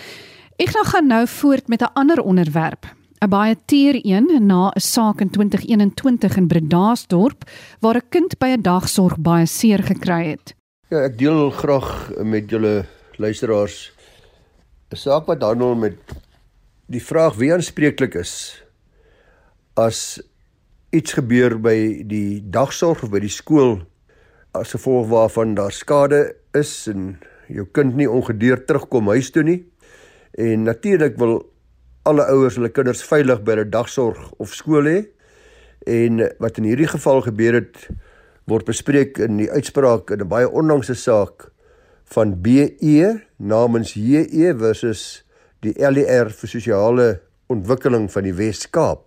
Ignas 0.56 0.92
gaan 0.92 1.08
nou 1.10 1.26
voort 1.26 1.68
met 1.68 1.82
'n 1.82 1.92
ander 1.94 2.20
onderwerp. 2.20 2.86
'n 3.20 3.28
Baie 3.28 3.56
teer 3.66 3.98
een 4.02 4.46
na 4.46 4.68
'n 4.68 4.80
saak 4.80 5.20
in 5.20 5.30
2021 5.30 6.36
in 6.36 6.46
Bredasdorp 6.46 7.44
waar 7.80 7.96
'n 7.96 8.08
kind 8.08 8.38
by 8.38 8.46
'n 8.46 8.62
dagsorg 8.62 9.18
baie 9.18 9.46
seer 9.46 9.82
gekry 9.82 10.30
het. 10.30 10.54
Ja, 10.92 10.98
ek 11.00 11.14
deel 11.16 11.46
graag 11.48 12.10
met 12.28 12.50
julle 12.52 12.84
luisteraars 13.16 13.88
'n 14.92 14.96
saak 15.00 15.24
wat 15.26 15.40
handel 15.40 15.72
met 15.74 15.96
die 16.92 17.00
vraag 17.00 17.38
wie 17.40 17.48
aanspreeklik 17.54 18.14
is 18.20 18.60
as 19.80 20.20
iets 20.92 21.16
gebeur 21.16 21.56
by 21.56 22.04
die 22.04 22.44
dagsorg 22.44 23.02
of 23.02 23.10
by 23.10 23.18
die 23.24 23.32
skool 23.32 23.80
as 24.52 24.76
gevolg 24.76 25.08
waarvan 25.08 25.54
daar 25.54 25.72
skade 25.72 26.36
is 26.52 26.86
en 26.92 27.16
jou 27.48 27.64
kind 27.64 27.96
nie 27.96 28.10
ongedeer 28.10 28.66
terugkom 28.66 29.08
huis 29.08 29.30
toe 29.30 29.42
nie. 29.42 29.64
En 30.36 30.68
natuurlik 30.68 31.16
wil 31.16 31.48
alle 32.04 32.28
ouers 32.28 32.60
hulle 32.60 32.68
kinders 32.68 33.02
veilig 33.02 33.40
by 33.42 33.56
'n 33.56 33.70
dagsorg 33.70 34.32
of 34.36 34.52
skool 34.52 34.84
hê. 34.84 35.08
En 35.86 36.28
wat 36.38 36.58
in 36.58 36.64
hierdie 36.64 36.92
geval 36.92 37.22
gebeur 37.22 37.54
het 37.54 37.88
word 38.46 38.66
bespreek 38.68 39.18
in 39.18 39.38
die 39.40 39.50
uitspraak 39.50 40.10
in 40.10 40.20
'n 40.20 40.28
baie 40.28 40.48
onlangse 40.48 40.94
saak 40.94 41.50
van 42.04 42.40
BE 42.42 43.20
namens 43.38 43.94
JE 43.94 44.54
versus 44.58 45.24
die 45.60 45.74
LER 45.78 46.28
vir 46.28 46.48
sosiale 46.48 47.20
ontwikkeling 47.48 48.10
van 48.12 48.22
die 48.22 48.34
Wes-Kaap. 48.36 49.00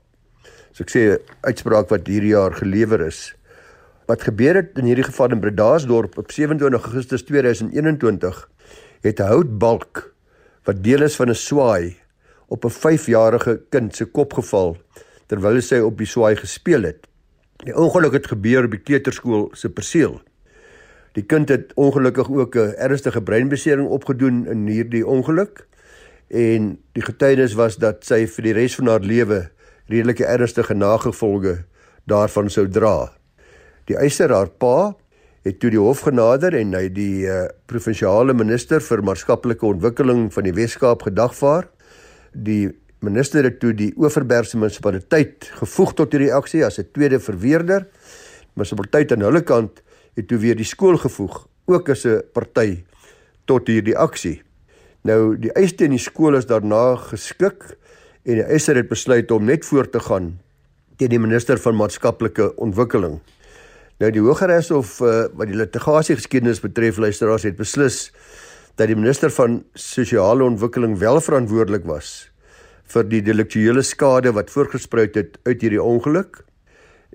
So 0.74 0.84
ek 0.84 0.90
sê 0.90 1.04
uitspraak 1.46 1.90
wat 1.90 2.08
hierdie 2.08 2.34
jaar 2.34 2.54
gelewer 2.54 3.02
is. 3.06 3.34
Wat 4.08 4.24
gebeur 4.24 4.56
het 4.56 4.78
in 4.78 4.86
hierdie 4.86 5.06
geval 5.06 5.32
in 5.32 5.42
Bredasdorp 5.42 6.18
op 6.18 6.32
27 6.32 6.84
Augustus 6.84 7.24
2021 7.24 8.50
het 9.02 9.20
'n 9.20 9.30
houtbalk 9.30 10.14
wat 10.66 10.84
deel 10.84 11.02
is 11.02 11.16
van 11.16 11.30
'n 11.30 11.36
swaai 11.36 11.98
op 12.48 12.66
'n 12.66 12.70
5-jarige 12.70 13.62
kind 13.70 13.96
se 13.96 14.06
kop 14.06 14.34
geval 14.34 14.78
terwyl 15.28 15.60
hy 15.60 15.80
op 15.80 15.98
die 15.98 16.08
swaai 16.08 16.36
gespeel 16.36 16.84
het. 16.84 17.08
Die 17.66 17.76
ongeluk 17.76 18.14
het 18.14 18.28
gebeur 18.28 18.68
op 18.68 18.72
die 18.72 18.84
kleuterskool 18.84 19.48
se 19.58 19.70
perseel. 19.70 20.20
Die 21.18 21.26
kind 21.26 21.50
het 21.50 21.72
ongelukkig 21.74 22.30
ook 22.30 22.56
'n 22.56 22.76
ernstige 22.78 23.22
breinbesering 23.22 23.88
opgedoen 23.88 24.46
in 24.48 24.68
hierdie 24.68 25.08
ongeluk 25.08 25.68
en 26.28 26.78
die 26.92 27.02
getuienis 27.02 27.54
was 27.54 27.78
dat 27.78 28.06
sy 28.06 28.28
vir 28.28 28.44
die 28.44 28.54
res 28.54 28.76
van 28.76 28.88
haar 28.88 29.00
lewe 29.00 29.50
redelike 29.88 30.26
ernstige 30.26 30.74
nagevolge 30.74 31.64
daarvan 32.06 32.50
sou 32.50 32.68
dra. 32.68 33.14
Die 33.86 33.98
eiser 33.98 34.30
haar 34.30 34.50
pa 34.50 34.96
het 35.48 35.60
toe 35.60 35.70
die 35.70 35.80
hof 35.80 36.04
genader 36.08 36.54
en 36.54 36.74
hy 36.74 36.90
die 36.90 37.26
uh, 37.26 37.48
provinsiale 37.66 38.34
minister 38.34 38.84
vir 38.84 39.04
maatskaplike 39.04 39.66
ontwikkeling 39.66 40.34
van 40.34 40.44
die 40.44 40.54
Wes-Kaap 40.54 41.08
gedagvaar. 41.08 41.70
Die 42.34 42.76
minister 43.06 43.46
het 43.46 43.60
toe 43.62 43.74
die 43.78 43.92
Oeverbergse 43.98 44.58
munisipaliteit 44.58 45.50
gevoeg 45.60 45.94
tot 46.00 46.16
hierdie 46.16 46.34
aksie 46.34 46.64
as 46.66 46.80
'n 46.80 46.90
tweede 46.94 47.20
verweerder. 47.20 47.88
Munisipaliteit 48.56 49.12
aan 49.12 49.22
hulle 49.22 49.42
kant 49.42 49.82
het 50.16 50.28
toe 50.28 50.38
weer 50.38 50.56
die 50.56 50.66
skool 50.66 50.98
gevoeg, 50.98 51.48
ook 51.66 51.90
as 51.90 52.06
'n 52.06 52.24
party 52.34 52.84
tot 53.46 53.68
hierdie 53.68 53.98
aksie. 53.98 54.42
Nou 55.04 55.38
die 55.38 55.52
eis 55.54 55.76
teen 55.76 55.92
die 55.92 56.00
skool 56.00 56.36
is 56.36 56.46
daarna 56.46 56.96
geskik 56.96 57.78
en 58.26 58.34
die 58.34 58.44
eiser 58.44 58.76
het 58.76 58.90
besluit 58.90 59.32
om 59.32 59.46
net 59.46 59.66
voort 59.66 59.92
te 59.92 60.00
gaan 60.00 60.40
teen 60.98 61.10
die 61.10 61.20
minister 61.20 61.58
van 61.58 61.76
maatskaplike 61.76 62.56
ontwikkeling. 62.56 63.20
Nou 64.00 64.12
die 64.12 64.22
Hooggeregshof 64.22 65.00
uh, 65.02 65.26
wat 65.34 65.48
die 65.48 65.56
litigasie 65.56 66.16
geskiedenis 66.16 66.60
betref 66.60 66.98
luisteraars 66.98 67.44
het 67.44 67.56
beslis 67.56 68.12
dat 68.76 68.88
die 68.88 68.96
minister 68.96 69.30
van 69.30 69.64
sosiale 69.74 70.44
ontwikkeling 70.44 70.98
wel 70.98 71.22
verantwoordelik 71.22 71.86
was 71.86 72.32
vir 72.88 73.08
die 73.12 73.22
delektuele 73.22 73.84
skade 73.84 74.32
wat 74.36 74.52
voorgespruit 74.54 75.16
het 75.20 75.38
uit 75.46 75.62
hierdie 75.62 75.84
ongeluk. 75.84 76.44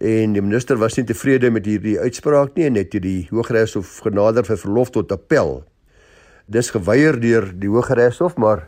En 0.02 0.34
die 0.34 0.42
minister 0.42 0.76
was 0.80 0.96
nie 0.98 1.06
tevrede 1.08 1.50
met 1.50 1.66
hierdie 1.68 1.98
uitspraak 2.00 2.56
nie 2.56 2.66
en 2.68 2.76
het 2.80 2.94
die 3.04 3.28
Hooggeregshof 3.30 4.00
genader 4.04 4.44
vir 4.44 4.60
verlof 4.60 4.92
tot 4.92 5.12
appel. 5.12 5.62
Dis 6.46 6.72
geweier 6.74 7.16
deur 7.20 7.48
die 7.54 7.70
Hooggeregshof, 7.70 8.36
maar 8.36 8.66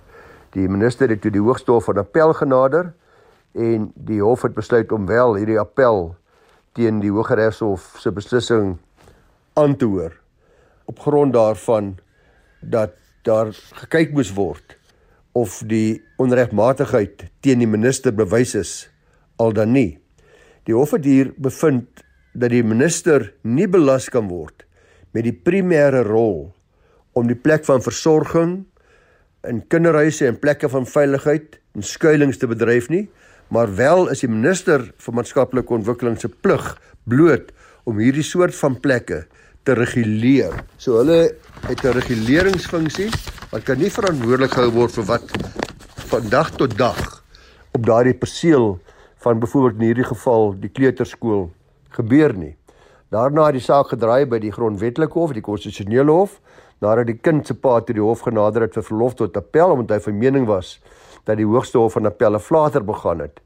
die 0.55 0.69
minister 0.71 1.11
het 1.11 1.25
toe 1.25 1.33
die 1.35 1.43
Hoogste 1.43 1.75
Hof 1.75 1.89
van 1.89 1.99
Appel 1.99 2.33
genader 2.39 2.93
en 3.55 3.91
die 3.95 4.21
hof 4.23 4.45
het 4.47 4.55
besluit 4.55 4.93
om 4.93 5.07
wel 5.07 5.37
hierdie 5.39 5.59
appel 5.61 6.15
teen 6.75 7.01
die 7.03 7.11
Hooggeregshof 7.15 7.95
se 8.03 8.11
beslissing 8.15 8.77
aan 9.59 9.77
te 9.79 9.87
hoor 9.91 10.15
op 10.91 10.99
grond 10.99 11.35
daarvan 11.35 11.95
dat 12.61 12.95
daar 13.27 13.51
gekyk 13.83 14.15
moes 14.15 14.33
word 14.35 14.77
of 15.35 15.63
die 15.67 16.03
onregmatigheid 16.23 17.27
teen 17.43 17.63
die 17.63 17.71
minister 17.71 18.15
bewys 18.15 18.55
is 18.55 18.73
al 19.43 19.53
dan 19.53 19.75
nie. 19.75 19.99
Die 20.65 20.75
hof 20.77 20.95
het 20.95 21.05
hier 21.05 21.33
bevind 21.37 22.05
dat 22.35 22.55
die 22.55 22.63
minister 22.67 23.33
nie 23.43 23.67
belas 23.71 24.09
kan 24.11 24.31
word 24.31 24.65
met 25.15 25.27
die 25.27 25.35
primêre 25.35 26.03
rol 26.07 26.55
om 27.15 27.29
die 27.31 27.39
plek 27.39 27.67
van 27.67 27.83
versorging 27.83 28.63
in 29.47 29.61
kinderhuise 29.71 30.27
en 30.27 30.41
plekke 30.41 30.71
van 30.73 30.87
veiligheid 30.89 31.59
en 31.75 31.85
skuilings 31.85 32.41
te 32.41 32.49
bedryf 32.51 32.89
nie, 32.91 33.07
maar 33.53 33.71
wel 33.77 34.09
is 34.11 34.25
die 34.25 34.31
minister 34.31 34.87
vir 35.05 35.17
maatskaplike 35.19 35.75
ontwikkeling 35.77 36.17
se 36.19 36.31
plig 36.31 36.65
bloot 37.11 37.53
om 37.85 38.01
hierdie 38.01 38.25
soort 38.25 38.57
van 38.57 38.79
plekke 38.81 39.25
te 39.65 39.77
reguleer. 39.77 40.57
So 40.79 41.03
hulle 41.03 41.35
het 41.69 41.85
'n 41.85 41.95
reguleringsfunksie 41.99 43.11
wat 43.55 43.63
kan 43.63 43.79
nie 43.79 43.87
verantwoordelik 43.93 44.51
gehou 44.51 44.71
word 44.75 44.97
vir 44.97 45.05
wat 45.07 45.35
van 46.11 46.25
dag 46.27 46.49
tot 46.59 46.73
dag 46.75 46.99
op 47.77 47.85
daardie 47.87 48.15
perseel 48.19 48.73
van 49.23 49.39
byvoorbeeld 49.39 49.77
in 49.79 49.85
hierdie 49.87 50.07
geval 50.09 50.57
die 50.59 50.71
kleuterskool 50.75 51.45
gebeur 51.95 52.35
nie. 52.35 52.57
Daarna 53.15 53.45
het 53.47 53.61
die 53.61 53.63
saak 53.63 53.93
gedraai 53.93 54.27
by 54.27 54.41
die 54.43 54.51
grondwetlike 54.51 55.15
hof, 55.15 55.37
die 55.37 55.45
konstitusionele 55.47 56.11
hof, 56.11 56.41
nadat 56.83 57.07
die 57.07 57.15
kind 57.15 57.47
se 57.47 57.55
pa 57.55 57.77
toe 57.79 57.95
die 57.95 58.03
hof 58.03 58.25
genader 58.27 58.67
het 58.67 58.75
vir 58.75 58.87
verlof 58.89 59.15
tot 59.21 59.39
appel 59.39 59.77
omdat 59.77 60.01
hy 60.01 60.01
van 60.09 60.19
mening 60.25 60.51
was 60.51 60.81
dat 61.23 61.39
die 61.39 61.47
hoogste 61.47 61.79
hof 61.79 61.95
van 61.95 62.11
appel 62.11 62.35
'n 62.35 62.43
flater 62.43 62.83
begaan 62.83 63.23
het 63.23 63.39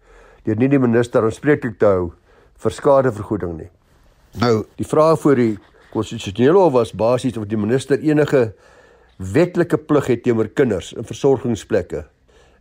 deur 0.45 0.57
nie 0.57 0.73
die 0.73 0.81
minister 0.81 1.23
aanspreeklik 1.23 1.79
te 1.79 1.85
hou 1.85 2.13
vir 2.57 2.73
skadevergoeding 2.73 3.59
nie. 3.59 3.71
Nou, 4.41 4.65
die 4.77 4.89
vraag 4.89 5.21
voor 5.21 5.37
die 5.37 5.59
konstitusionele 5.93 6.59
hof 6.59 6.73
was 6.73 6.93
basies 6.93 7.37
of 7.37 7.45
die 7.45 7.61
minister 7.61 8.01
enige 8.01 8.55
wetlike 9.19 9.79
plig 9.79 10.07
het 10.07 10.23
teenoor 10.23 10.49
kinders 10.55 10.93
in 10.95 11.05
versorgingsplekke 11.05 12.05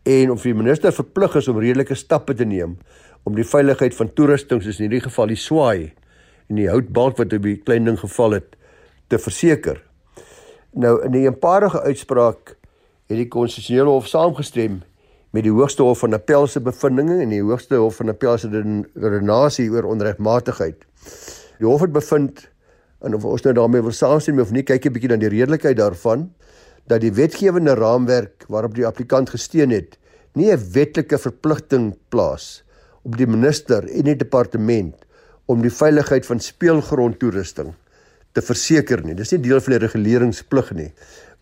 en 0.10 0.32
of 0.34 0.42
die 0.42 0.56
minister 0.58 0.94
verplig 0.96 1.36
is 1.38 1.48
om 1.52 1.60
redelike 1.62 1.96
stappe 1.96 2.34
te 2.34 2.46
neem 2.50 2.78
om 3.30 3.36
die 3.38 3.46
veiligheid 3.46 3.94
van 3.94 4.10
toerusting 4.18 4.64
soos 4.64 4.80
in 4.80 4.88
hierdie 4.88 5.04
geval 5.06 5.30
die 5.30 5.38
swaai 5.38 5.94
en 6.48 6.58
die 6.58 6.70
houtbalk 6.72 7.20
wat 7.20 7.36
op 7.38 7.46
die 7.46 7.58
klein 7.62 7.86
ding 7.86 8.00
geval 8.00 8.38
het 8.38 8.56
te 9.12 9.20
verseker. 9.20 9.82
Nou 10.74 10.98
in 11.06 11.14
die 11.14 11.26
eenparige 11.26 11.82
uitspraak 11.84 12.56
het 13.08 13.20
die 13.20 13.28
konstitusionele 13.32 13.94
hof 13.94 14.08
saamgestem 14.10 14.82
met 15.36 15.46
die 15.46 15.54
hoogste 15.54 15.84
hof 15.84 16.02
van 16.06 16.16
appel 16.16 16.48
se 16.48 16.64
bevindinge 16.64 17.20
en 17.22 17.36
die 17.36 17.44
hoogste 17.44 17.78
hof 17.78 18.00
van 18.00 18.10
appel 18.16 18.40
se 18.40 18.50
redenasie 18.50 19.68
oor 19.76 19.92
onregmatigheid. 19.92 20.88
Die 21.60 21.68
hof 21.68 21.84
het 21.84 21.94
bevind 21.94 22.48
en 23.06 23.14
of 23.14 23.28
ons 23.28 23.44
nou 23.46 23.54
daarmee 23.54 23.84
wil 23.86 23.94
saamstem 23.94 24.40
of 24.42 24.52
nie, 24.52 24.64
kyk 24.64 24.88
'n 24.88 24.94
bietjie 24.94 25.10
na 25.10 25.22
die 25.22 25.30
redelikheid 25.30 25.78
daarvan 25.78 26.32
dat 26.88 27.01
die 27.03 27.13
wetgewende 27.13 27.75
raamwerk 27.75 28.46
waarop 28.48 28.75
die 28.75 28.86
applikant 28.88 29.29
gesteun 29.29 29.72
het, 29.75 29.98
nie 30.34 30.51
'n 30.51 30.72
wetlike 30.72 31.17
verpligting 31.17 31.96
plaas 32.10 32.63
op 33.03 33.17
die 33.17 33.27
minister 33.27 33.84
en 33.84 34.03
die 34.03 34.15
departement 34.15 34.96
om 35.46 35.62
die 35.62 35.72
veiligheid 35.72 36.25
van 36.25 36.39
speelgrondtoerusting 36.39 37.74
te 38.32 38.41
verseker 38.41 39.03
nie. 39.03 39.15
Dis 39.15 39.32
nie 39.32 39.41
deel 39.41 39.62
van 39.62 39.74
die 39.74 39.86
reguleringsplig 39.86 40.74
nie. 40.74 40.91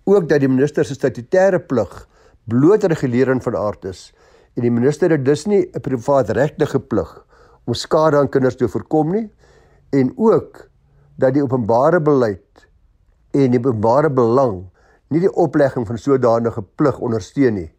Ook 0.05 0.29
dat 0.29 0.39
die 0.39 0.49
minister 0.49 0.85
se 0.85 0.93
statutêre 0.93 1.59
plig 1.59 2.07
bloot 2.45 2.83
regulering 2.83 3.41
van 3.43 3.55
aard 3.55 3.85
is 3.85 4.13
en 4.55 4.61
die 4.61 4.71
minister 4.71 5.11
het 5.11 5.25
dus 5.25 5.45
nie 5.45 5.65
'n 5.73 5.81
privaat 5.81 6.29
regtige 6.29 6.79
plig 6.79 7.25
om 7.65 7.73
skade 7.73 8.17
aan 8.17 8.29
kinders 8.29 8.55
te 8.55 8.67
voorkom 8.67 9.11
nie 9.11 9.29
en 9.91 10.13
ook 10.15 10.69
dat 11.17 11.33
die 11.33 11.43
openbare 11.43 12.01
beleid 12.01 12.67
en 13.31 13.51
die 13.51 13.59
openbare 13.59 14.09
belang 14.09 14.69
nie 15.15 15.23
die 15.23 15.31
oplegging 15.31 15.87
van 15.87 15.99
sodanige 16.01 16.63
plig 16.75 16.99
ondersteun 16.99 17.55
nie. 17.61 17.69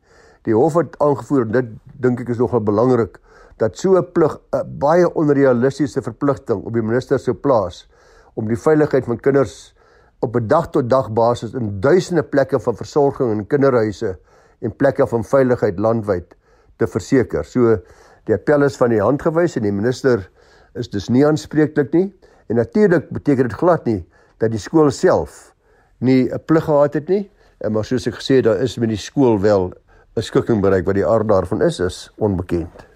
Die 0.48 0.54
hof 0.56 0.78
het 0.78 0.96
aangevoer 1.02 1.48
dit 1.52 1.72
dink 2.00 2.22
ek 2.22 2.32
is 2.32 2.40
nogal 2.40 2.62
belangrik 2.64 3.18
dat 3.60 3.76
so 3.76 3.96
'n 3.96 4.12
plig 4.12 4.38
'n 4.52 4.78
baie 4.78 5.06
onrealistiese 5.14 6.02
verpligting 6.02 6.64
op 6.64 6.72
die 6.72 6.82
minister 6.82 7.18
sou 7.18 7.34
plaas 7.34 7.88
om 8.34 8.48
die 8.48 8.56
veiligheid 8.56 9.04
van 9.04 9.20
kinders 9.20 9.74
op 10.20 10.36
'n 10.36 10.46
dag 10.46 10.70
tot 10.70 10.90
dag 10.90 11.10
basis 11.12 11.54
in 11.54 11.80
duisende 11.80 12.22
plekke 12.22 12.60
van 12.60 12.76
versorging 12.76 13.30
en 13.30 13.46
kinderhuise 13.46 14.18
en 14.60 14.76
plekke 14.76 15.06
van 15.06 15.24
veiligheid 15.24 15.78
landwyd 15.78 16.36
te 16.76 16.86
verseker. 16.86 17.44
So 17.44 17.76
die 18.24 18.34
appel 18.34 18.62
is 18.62 18.76
van 18.76 18.90
die 18.90 19.00
hand 19.00 19.22
gewys 19.22 19.56
en 19.56 19.62
die 19.62 19.72
minister 19.72 20.30
is 20.74 20.88
dus 20.88 21.08
nie 21.08 21.26
aanspreeklik 21.26 21.92
nie. 21.92 22.14
En 22.48 22.56
natuurlik 22.56 23.10
beteken 23.10 23.48
dit 23.48 23.58
glad 23.58 23.84
nie 23.84 24.06
dat 24.38 24.50
die 24.50 24.60
skool 24.60 24.90
self 24.90 25.55
nie 25.98 26.28
'n 26.28 26.44
plig 26.44 26.64
gehad 26.64 26.94
het 26.94 27.08
nie, 27.08 27.30
maar 27.70 27.84
soos 27.84 28.06
ek 28.06 28.14
gesê 28.14 28.36
het, 28.36 28.44
daar 28.44 28.60
is 28.60 28.76
met 28.76 28.88
die 28.88 28.98
skool 28.98 29.40
wel 29.40 29.72
'n 30.16 30.22
skikking 30.22 30.60
bereik 30.60 30.86
wat 30.86 30.94
die 30.94 31.06
aard 31.06 31.28
daarvan 31.28 31.62
is 31.62 31.80
is 31.80 32.10
onbekend. 32.16 32.86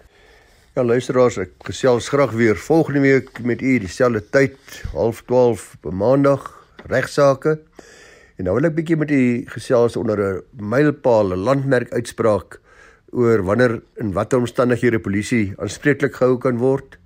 Ja 0.75 0.85
luisteraars, 0.85 1.37
ek 1.39 1.51
gesels 1.67 2.09
graag 2.09 2.31
weer 2.33 2.57
volgende 2.57 3.01
week 3.01 3.43
met 3.43 3.61
u 3.61 3.79
dieselfde 3.79 4.23
tyd, 4.31 4.57
12:30 4.95 5.77
op 5.83 5.93
Maandag, 5.93 6.67
regsaake. 6.87 7.59
En 8.37 8.45
nou 8.45 8.55
wil 8.55 8.71
ek 8.71 8.75
bietjie 8.75 8.97
met 8.97 9.11
u 9.11 9.45
gesels 9.47 9.97
onder 9.97 10.19
'n 10.19 10.43
mylpaal, 10.57 11.33
'n 11.33 11.45
landmerk 11.45 11.93
uitspraak 11.93 12.61
oor 13.11 13.43
wanneer 13.43 13.83
en 13.97 14.13
watter 14.13 14.39
omstandighede 14.39 14.99
polisie 14.99 15.53
aanspreeklik 15.59 16.15
gehou 16.15 16.39
kan 16.39 16.57
word. 16.57 16.97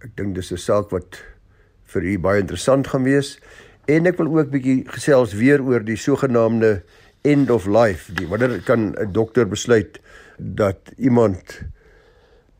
Ek 0.00 0.16
dink 0.16 0.34
dis 0.34 0.52
'n 0.52 0.56
saak 0.56 0.90
wat 0.90 1.22
vir 1.84 2.02
u 2.02 2.18
baie 2.18 2.40
interessant 2.40 2.86
gaan 2.86 3.04
wees 3.04 3.38
en 3.86 4.06
ek 4.10 4.18
wil 4.18 4.30
ook 4.34 4.50
bietjie 4.50 4.80
gesels 4.90 5.34
weer 5.38 5.62
oor 5.62 5.84
die 5.86 5.98
sogenaamde 5.98 6.80
end 7.26 7.50
of 7.50 7.66
life. 7.66 8.12
Die 8.18 8.26
wanneer 8.30 8.60
kan 8.66 8.94
'n 8.94 9.12
dokter 9.12 9.46
besluit 9.46 10.00
dat 10.38 10.78
iemand 10.96 11.62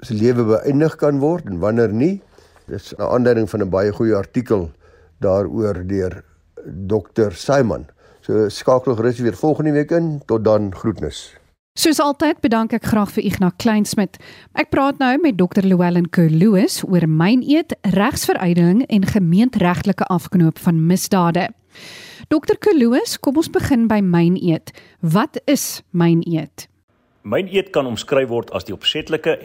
se 0.00 0.14
lewe 0.14 0.44
beëindig 0.44 0.96
kan 0.96 1.18
word 1.18 1.46
en 1.46 1.58
wanneer 1.58 1.92
nie? 1.92 2.22
Dis 2.66 2.94
'n 2.94 3.02
aanduiding 3.02 3.50
van 3.50 3.62
'n 3.62 3.70
baie 3.70 3.92
goeie 3.92 4.14
artikel 4.14 4.70
daaroor 5.20 5.86
deur 5.86 6.22
dokter 6.64 7.32
Simon. 7.32 7.86
So 8.20 8.48
skakel 8.48 8.94
gerus 8.94 9.18
weer 9.18 9.36
volgende 9.36 9.72
week 9.72 9.90
in. 9.90 10.22
Tot 10.26 10.44
dan 10.44 10.74
groetnis 10.74 11.36
Soos 11.76 11.98
altyd 12.00 12.38
bedank 12.40 12.72
ek 12.72 12.86
graag 12.88 13.10
vir 13.12 13.26
Ignas 13.28 13.52
Kleinsmid. 13.60 14.14
Ek 14.56 14.70
praat 14.72 14.96
nou 14.96 15.10
met 15.20 15.36
Dr. 15.36 15.60
Llewellyn 15.60 16.06
Kerloos 16.08 16.78
oor 16.88 17.04
myneet, 17.04 17.74
regsveruiding 17.92 18.86
en 18.88 19.04
gemeenteregtelike 19.04 20.08
afknoop 20.08 20.56
van 20.64 20.80
misdade. 20.88 21.50
Dr. 22.32 22.56
Kerloos, 22.64 23.18
kom 23.20 23.36
ons 23.36 23.52
begin 23.52 23.84
by 23.92 24.00
myneet. 24.00 24.72
Wat 25.04 25.36
is 25.44 25.82
myneet? 25.92 26.64
Myneet 27.28 27.74
kan 27.76 27.92
omskryf 27.92 28.32
word 28.32 28.56
as 28.56 28.64
die 28.64 28.72
opsetlike 28.72 29.36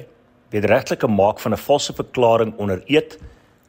wederregtelike 0.56 1.12
maak 1.12 1.44
van 1.44 1.52
'n 1.52 1.66
valse 1.68 1.92
verklaring 1.92 2.56
onder 2.56 2.80
eed 2.88 3.20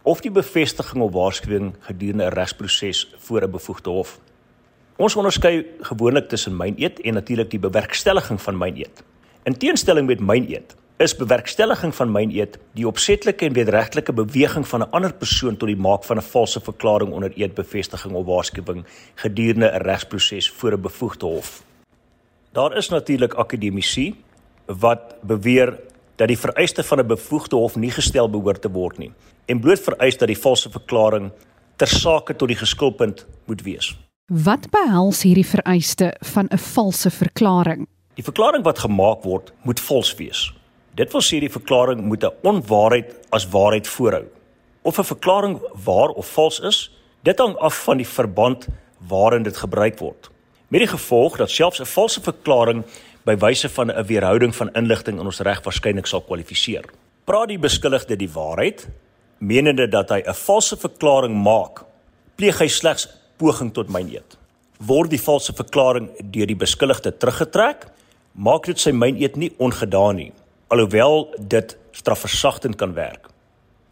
of 0.07 0.23
die 0.23 0.31
bevestiging 0.31 1.03
of 1.03 1.13
waarskuwing 1.13 1.75
gedurende 1.91 2.31
'n 2.31 2.35
regsproses 2.39 3.11
voor 3.19 3.43
'n 3.43 3.51
bevoegde 3.51 3.91
hof. 3.91 4.21
Ons 4.97 5.17
onderskei 5.17 5.65
gewoonlik 5.81 6.29
tussen 6.29 6.57
myn 6.57 6.75
eet 6.77 7.01
en 7.01 7.15
natuurlik 7.15 7.51
die 7.51 7.61
bewerkstelliging 7.63 8.41
van 8.41 8.59
myn 8.59 8.77
eet. 8.77 9.03
In 9.49 9.57
teenstelling 9.57 10.07
met 10.07 10.21
myn 10.21 10.45
eet 10.51 10.77
is 11.03 11.15
bewerkstelliging 11.17 11.95
van 11.97 12.13
myn 12.13 12.31
eed 12.31 12.59
die 12.77 12.85
opsetlike 12.87 13.47
en 13.47 13.57
wederregtelike 13.57 14.13
beweging 14.13 14.67
van 14.69 14.83
'n 14.83 14.91
ander 14.91 15.13
persoon 15.13 15.57
tot 15.57 15.69
die 15.69 15.77
maak 15.77 16.05
van 16.05 16.19
'n 16.19 16.29
valse 16.35 16.61
verklaring 16.61 17.13
onder 17.13 17.33
eedbevestiging 17.33 18.15
of 18.15 18.27
waarskuwing 18.27 18.85
gedurende 19.15 19.71
'n 19.73 19.83
regsproses 19.83 20.51
voor 20.51 20.73
'n 20.73 20.81
bevoegde 20.81 21.27
hof. 21.27 21.63
Daar 22.53 22.77
is 22.77 22.89
natuurlik 22.89 23.35
akademici 23.35 24.15
wat 24.67 25.17
beweer 25.23 25.79
dat 26.17 26.29
die 26.29 26.39
vereiste 26.39 26.83
van 26.83 26.99
'n 26.99 27.07
bevoegde 27.07 27.57
hof 27.57 27.77
nie 27.77 27.91
gestel 27.91 28.31
behoort 28.31 28.63
te 28.63 28.71
word 28.71 28.99
nie 28.99 29.13
en 29.47 29.61
bloot 29.61 29.81
vereis 29.81 30.17
dat 30.17 30.29
die 30.29 30.39
valse 30.39 30.71
verklaring 30.71 31.33
ter 31.77 31.89
sake 31.89 32.37
tot 32.37 32.49
die 32.49 32.57
geskilpunt 32.57 33.27
moet 33.47 33.63
wees. 33.63 33.97
Wat 34.33 34.71
behels 34.73 35.19
hierdie 35.27 35.45
vereiste 35.45 36.15
van 36.25 36.47
'n 36.49 36.59
valse 36.59 37.11
verklaring? 37.11 37.87
Die 38.15 38.25
verklaring 38.25 38.65
wat 38.65 38.79
gemaak 38.79 39.23
word, 39.23 39.53
moet 39.63 39.81
vals 39.81 40.15
wees. 40.15 40.55
Dit 40.95 41.13
wil 41.13 41.21
sê 41.21 41.41
die 41.41 41.53
verklaring 41.53 42.01
moet 42.01 42.25
'n 42.25 42.33
onwaarheid 42.43 43.15
as 43.29 43.49
waarheid 43.49 43.89
voorhou. 43.89 44.25
Of 44.83 44.99
'n 44.99 45.05
verklaring 45.05 45.61
waar 45.85 46.09
of 46.09 46.33
vals 46.33 46.61
is, 46.61 46.91
dit 47.23 47.39
hang 47.39 47.57
af 47.57 47.85
van 47.85 47.97
die 47.97 48.07
verband 48.07 48.69
waarin 49.09 49.43
dit 49.43 49.57
gebruik 49.57 49.99
word. 49.99 50.31
Met 50.69 50.81
die 50.81 50.99
gevolg 50.99 51.37
dat 51.37 51.51
selfs 51.51 51.81
'n 51.81 51.85
valse 51.85 52.21
verklaring 52.21 52.85
by 53.25 53.37
wyse 53.37 53.69
van 53.69 53.91
'n 53.91 54.07
weerhouding 54.07 54.57
van 54.57 54.73
inligting 54.73 55.19
in 55.19 55.27
ons 55.27 55.41
reg 55.41 55.63
waarskynlik 55.63 56.07
sal 56.07 56.21
kwalifiseer. 56.21 56.85
Praat 57.25 57.49
die 57.49 57.59
beskuldigde 57.59 58.17
die 58.17 58.33
waarheid, 58.33 58.89
menende 59.39 59.89
dat 59.89 60.09
hy 60.09 60.23
'n 60.27 60.35
valse 60.35 60.77
verklaring 60.77 61.43
maak, 61.43 61.85
pleeg 62.37 62.59
hy 62.59 62.69
slegs 62.69 63.22
poging 63.37 63.73
tot 63.73 63.89
myn 63.89 64.09
eed. 64.09 64.39
Word 64.79 65.11
die 65.11 65.21
valse 65.21 65.53
verklaring 65.53 66.11
deur 66.21 66.47
die 66.47 66.59
beskuldigde 66.59 67.13
teruggetrek, 67.13 67.87
maak 68.35 68.67
dit 68.67 68.79
sy 68.79 68.93
myn 68.93 69.17
eed 69.17 69.37
nie 69.37 69.53
ongedaan 69.59 70.17
nie 70.17 70.33
alhoewel 70.73 71.29
dit 71.39 71.77
strafversagtend 71.93 72.77
kan 72.81 72.95
werk. 72.97 73.29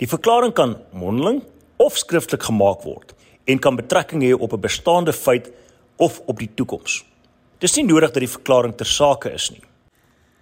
Die 0.00 0.08
verklaring 0.08 0.54
kan 0.56 0.78
mondeling 0.96 1.42
of 1.76 1.98
skriftelik 2.00 2.46
gemaak 2.48 2.84
word 2.88 3.12
en 3.44 3.60
kan 3.60 3.76
betrekking 3.76 4.22
hê 4.24 4.32
op 4.32 4.52
'n 4.52 4.60
bestaande 4.60 5.12
feit 5.12 5.50
of 5.96 6.20
op 6.26 6.38
die 6.38 6.50
toekoms. 6.54 7.04
Dis 7.58 7.76
nie 7.76 7.84
nodig 7.84 8.12
dat 8.12 8.22
die 8.24 8.36
verklaring 8.36 8.76
ter 8.76 8.86
sake 8.86 9.32
is 9.32 9.50
nie. 9.50 9.62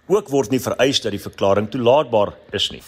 Ook 0.07 0.29
word 0.29 0.51
nie 0.51 0.59
vereis 0.59 1.01
dat 1.01 1.11
die 1.11 1.27
verklaring 1.29 1.69
toelaatbaar 1.69 2.33
is 2.51 2.71
nie. 2.71 2.81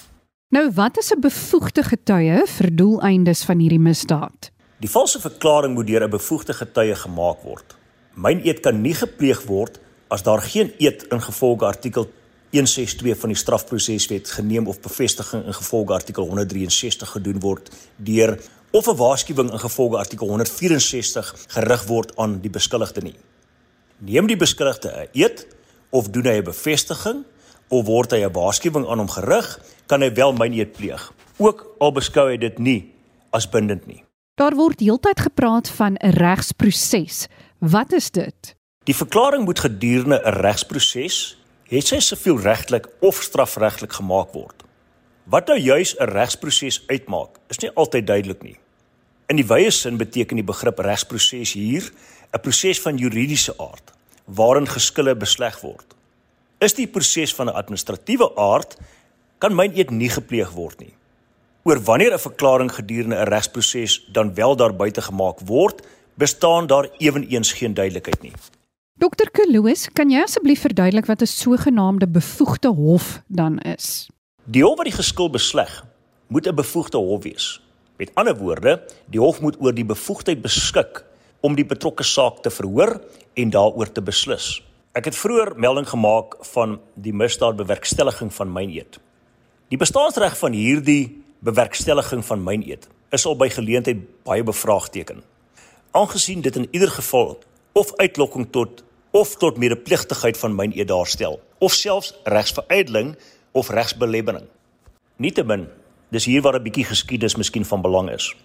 Nou 0.50 0.72
wat 0.72 0.98
is 0.98 1.12
'n 1.12 1.20
bevoegde 1.20 1.84
getuie 1.84 2.48
vir 2.48 2.76
doeleindes 2.76 3.44
van 3.44 3.60
hierdie 3.60 3.80
misdaad? 3.80 4.52
Die 4.82 4.90
valse 4.90 5.20
verklaring 5.22 5.76
moet 5.78 5.88
deur 5.88 6.04
'n 6.04 6.10
bevoegde 6.10 6.54
getuie 6.54 6.96
gemaak 6.96 7.44
word. 7.44 7.76
Myn 8.16 8.42
eed 8.44 8.60
kan 8.60 8.82
nie 8.82 8.94
gepleeg 8.94 9.46
word 9.46 9.80
as 10.10 10.24
daar 10.24 10.42
geen 10.42 10.74
eed 10.78 11.06
ingevolge 11.10 11.66
artikel 11.66 12.10
162 12.52 13.20
van 13.20 13.30
die 13.30 13.38
strafproseswet 13.38 14.30
geneem 14.30 14.68
of 14.68 14.80
bevestiging 14.80 15.46
in 15.46 15.54
gevolge 15.54 15.94
artikel 15.94 16.26
163 16.26 17.10
gedoen 17.10 17.40
word 17.40 17.70
deur 17.96 18.40
of 18.72 18.88
'n 18.88 18.96
waarskuwing 18.96 19.52
in 19.52 19.60
gevolge 19.60 19.98
artikel 19.98 20.28
164 20.28 21.36
gerig 21.48 21.84
word 21.86 22.18
aan 22.18 22.42
die 22.42 22.50
beskuldigde 22.50 23.02
nie. 23.02 23.16
Neem 23.98 24.28
die 24.28 24.38
beskuldigde 24.38 24.90
'n 24.90 25.08
eed 25.14 25.48
of 25.90 26.10
doen 26.10 26.26
hy 26.26 26.38
'n 26.38 26.44
bevestiging 26.44 27.24
of 27.68 27.86
word 27.86 28.12
hy 28.12 28.26
'n 28.26 28.34
waarskuwing 28.34 28.88
aan 28.88 28.98
hom 28.98 29.10
gerig, 29.10 29.60
kan 29.86 30.02
hy 30.02 30.14
wel 30.14 30.34
myn 30.34 30.54
eed 30.54 30.72
pleeg, 30.72 31.14
ook 31.38 31.76
al 31.80 31.92
beskou 31.92 32.30
hy 32.30 32.38
dit 32.38 32.60
nie 32.60 32.94
as 33.30 33.50
bindend 33.50 33.88
nie. 33.88 34.04
Daar 34.42 34.56
word 34.58 34.80
heeltyd 34.82 35.20
gepraat 35.20 35.70
van 35.70 35.94
'n 35.94 36.10
regsproses. 36.18 37.28
Wat 37.60 37.92
is 37.92 38.12
dit? 38.12 38.56
Die 38.84 38.96
verklaring 38.96 39.46
moet 39.46 39.60
gedurende 39.60 40.22
'n 40.24 40.34
regsproses 40.42 41.38
het 41.64 41.88
sy 41.88 42.00
sivielregtelik 42.00 42.88
of 43.00 43.22
strafregtelik 43.22 43.94
gemaak 43.94 44.34
word. 44.34 44.64
Wat 45.24 45.48
nou 45.48 45.60
juis 45.60 45.96
'n 45.98 46.04
regsproses 46.04 46.84
uitmaak, 46.88 47.30
is 47.48 47.58
nie 47.58 47.72
altyd 47.72 48.08
duidelik 48.08 48.42
nie. 48.42 48.58
In 49.28 49.36
die 49.36 49.48
wye 49.48 49.72
sin 49.72 49.98
beteken 49.98 50.36
die 50.36 50.52
begrip 50.54 50.80
regsproses 50.80 51.54
hier 51.54 51.92
'n 52.34 52.40
proses 52.42 52.82
van 52.82 52.98
juridiese 52.98 53.54
aard 53.58 53.92
waarin 54.26 54.68
geskille 54.68 55.16
besleg 55.16 55.60
word. 55.62 55.96
Is 56.58 56.74
die 56.74 56.88
proses 56.88 57.36
van 57.36 57.46
'n 57.48 57.54
administratiewe 57.54 58.36
aard, 58.36 58.78
kan 59.38 59.56
myn 59.56 59.78
eet 59.78 59.90
nie 59.90 60.10
gepleeg 60.10 60.52
word 60.52 60.80
nie. 60.80 60.94
Oor 61.64 61.78
wanneer 61.84 62.14
'n 62.14 62.20
verklaring 62.20 62.72
gedurende 62.74 63.16
'n 63.16 63.28
regsproses 63.28 64.08
dan 64.12 64.34
wel 64.34 64.56
daar 64.56 64.76
buite 64.76 65.02
gemaak 65.02 65.40
word, 65.46 65.88
bestaan 66.14 66.68
daar 66.68 66.90
ewenigs 66.98 67.52
geen 67.52 67.74
duidelikheid 67.74 68.22
nie. 68.22 68.34
Dokter 69.00 69.32
Kloos, 69.32 69.90
kan 69.94 70.10
jy 70.10 70.22
asseblief 70.22 70.62
verduidelik 70.62 71.06
wat 71.06 71.22
'n 71.22 71.26
sogenaamde 71.26 72.08
bevoegde 72.08 72.68
hof 72.68 73.22
dan 73.28 73.60
is? 73.60 74.10
Die 74.44 74.64
hof 74.64 74.78
wat 74.78 74.86
die 74.86 74.96
geskil 74.96 75.30
besleg, 75.30 75.86
moet 76.28 76.48
'n 76.48 76.56
bevoegde 76.56 76.98
hof 76.98 77.24
wees. 77.24 77.62
Met 77.98 78.12
ander 78.14 78.38
woorde, 78.38 78.82
die 79.10 79.20
hof 79.20 79.42
moet 79.42 79.56
oor 79.60 79.74
die 79.74 79.86
bevoegdheid 79.86 80.42
beskik 80.42 81.06
om 81.40 81.56
die 81.56 81.66
betrokke 81.66 82.04
saak 82.04 82.42
te 82.42 82.50
verhoor 82.50 83.02
en 83.34 83.50
daaroor 83.50 83.92
te 83.92 84.02
beslis. 84.02 84.64
Ek 84.92 85.06
het 85.06 85.16
vroeër 85.16 85.54
melding 85.56 85.90
gemaak 85.90 86.36
van 86.46 86.80
die 86.96 87.14
misdaad 87.14 87.56
bewerkstelliging 87.56 88.34
van 88.34 88.52
myn 88.52 88.70
eed. 88.70 89.00
Die 89.68 89.78
bestaansreg 89.78 90.38
van 90.38 90.52
hierdie 90.52 91.21
bewerkstelliging 91.42 92.24
van 92.26 92.44
myn 92.46 92.64
eed 92.70 92.88
is 93.12 93.26
al 93.26 93.36
by 93.36 93.50
geleentheid 93.52 94.04
baie 94.24 94.44
bevraagteken. 94.46 95.24
Aangesien 95.92 96.42
dit 96.42 96.56
in 96.56 96.68
ieder 96.72 96.92
geval 96.94 97.40
of 97.74 97.96
uitlokking 97.96 98.48
tot 98.52 98.84
of 99.12 99.36
tot 99.36 99.58
medepligtigheid 99.58 100.38
van 100.38 100.56
myn 100.56 100.76
eed 100.78 100.88
daarstel 100.88 101.42
of 101.60 101.74
selfs 101.74 102.14
regsveruideling 102.24 103.16
of 103.52 103.70
regsbelemmering. 103.70 104.46
Nietemin, 105.18 105.68
dis 106.10 106.26
hier 106.26 106.42
waar 106.42 106.60
'n 106.60 106.64
bietjie 106.64 106.86
geskiedenis 106.86 107.36
miskien 107.36 107.66
van 107.66 107.82
belang 107.82 108.10
is. 108.12 108.36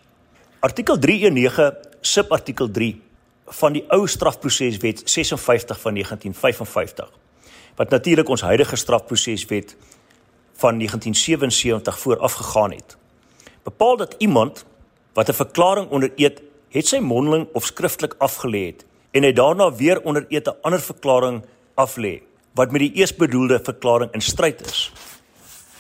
Artikel 0.61 0.99
319 0.99 1.77
subartikel 2.01 2.71
3 2.71 3.01
van 3.47 3.73
die 3.73 3.85
ou 3.89 4.07
strafproseswet 4.07 5.03
56 5.05 5.81
van 5.81 5.93
1955 5.95 7.11
wat 7.77 7.91
natuurlik 7.91 8.29
ons 8.29 8.41
huidige 8.41 8.77
strafproseswet 8.77 9.77
van 10.57 10.79
1977 10.79 11.99
voorafgegaan 11.99 12.73
het. 12.73 12.97
Bepaal 13.63 13.97
dat 13.97 14.15
iemand 14.19 14.65
wat 15.13 15.29
'n 15.29 15.33
verklaring 15.33 15.89
onder 15.91 16.13
eed 16.17 16.43
het 16.69 16.87
sy 16.87 16.99
mondeling 16.99 17.49
of 17.53 17.65
skriftelik 17.65 18.15
afgelê 18.19 18.67
het 18.67 18.85
en 19.11 19.23
hy 19.23 19.33
daarna 19.33 19.73
weer 19.75 20.03
onder 20.03 20.27
eed 20.29 20.49
'n 20.49 20.57
ander 20.63 20.81
verklaring 20.81 21.45
aflê 21.75 22.23
wat 22.55 22.71
met 22.71 22.81
die 22.81 22.95
eers 22.95 23.15
bedoelde 23.17 23.61
verklaring 23.63 24.13
in 24.13 24.21
stryd 24.21 24.67
is. 24.67 24.93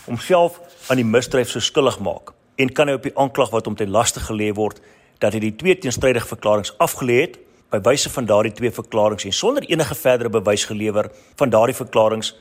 Homself 0.05 0.61
aan 0.87 0.97
die 0.97 1.05
misdryf 1.05 1.51
so 1.51 1.61
skuldig 1.61 1.99
maak 1.99 2.33
en 2.55 2.73
kan 2.73 2.89
hy 2.89 2.95
op 2.95 3.03
die 3.03 3.17
aanklag 3.19 3.51
wat 3.51 3.65
hom 3.65 3.77
ten 3.77 3.91
laste 3.91 4.21
gelê 4.21 4.53
word 4.55 4.81
dat 5.19 5.33
hy 5.33 5.39
die 5.39 5.57
twee 5.57 5.79
teenstrydige 5.79 6.27
verklaringe 6.27 6.75
afgelê 6.79 7.21
het 7.21 7.39
by 7.71 7.81
wyse 7.89 8.11
van 8.11 8.29
daardie 8.29 8.53
twee 8.53 8.71
verklaringe 8.71 9.25
en 9.25 9.33
sonder 9.33 9.63
enige 9.63 9.95
verdere 9.95 10.29
bewys 10.29 10.65
gelewer 10.65 11.11
van 11.37 11.51
daardie 11.51 11.77
verklaringe 11.77 12.33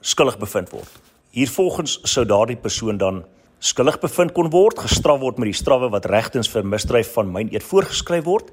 skuldig 0.00 0.38
bevind 0.38 0.70
word. 0.70 1.09
Hiervolgens 1.30 2.00
sou 2.10 2.24
daardie 2.26 2.58
persoon 2.58 2.98
dan 2.98 3.20
skuldig 3.62 4.00
bevind 4.02 4.32
kon 4.34 4.48
word, 4.50 4.80
gestraf 4.82 5.20
word 5.22 5.38
met 5.38 5.52
die 5.52 5.58
strawwe 5.58 5.90
wat 5.92 6.08
regtens 6.10 6.50
vir 6.50 6.66
misdryf 6.66 7.12
van 7.14 7.30
myn 7.30 7.52
eed 7.54 7.62
voorgeskryf 7.62 8.24
word, 8.26 8.48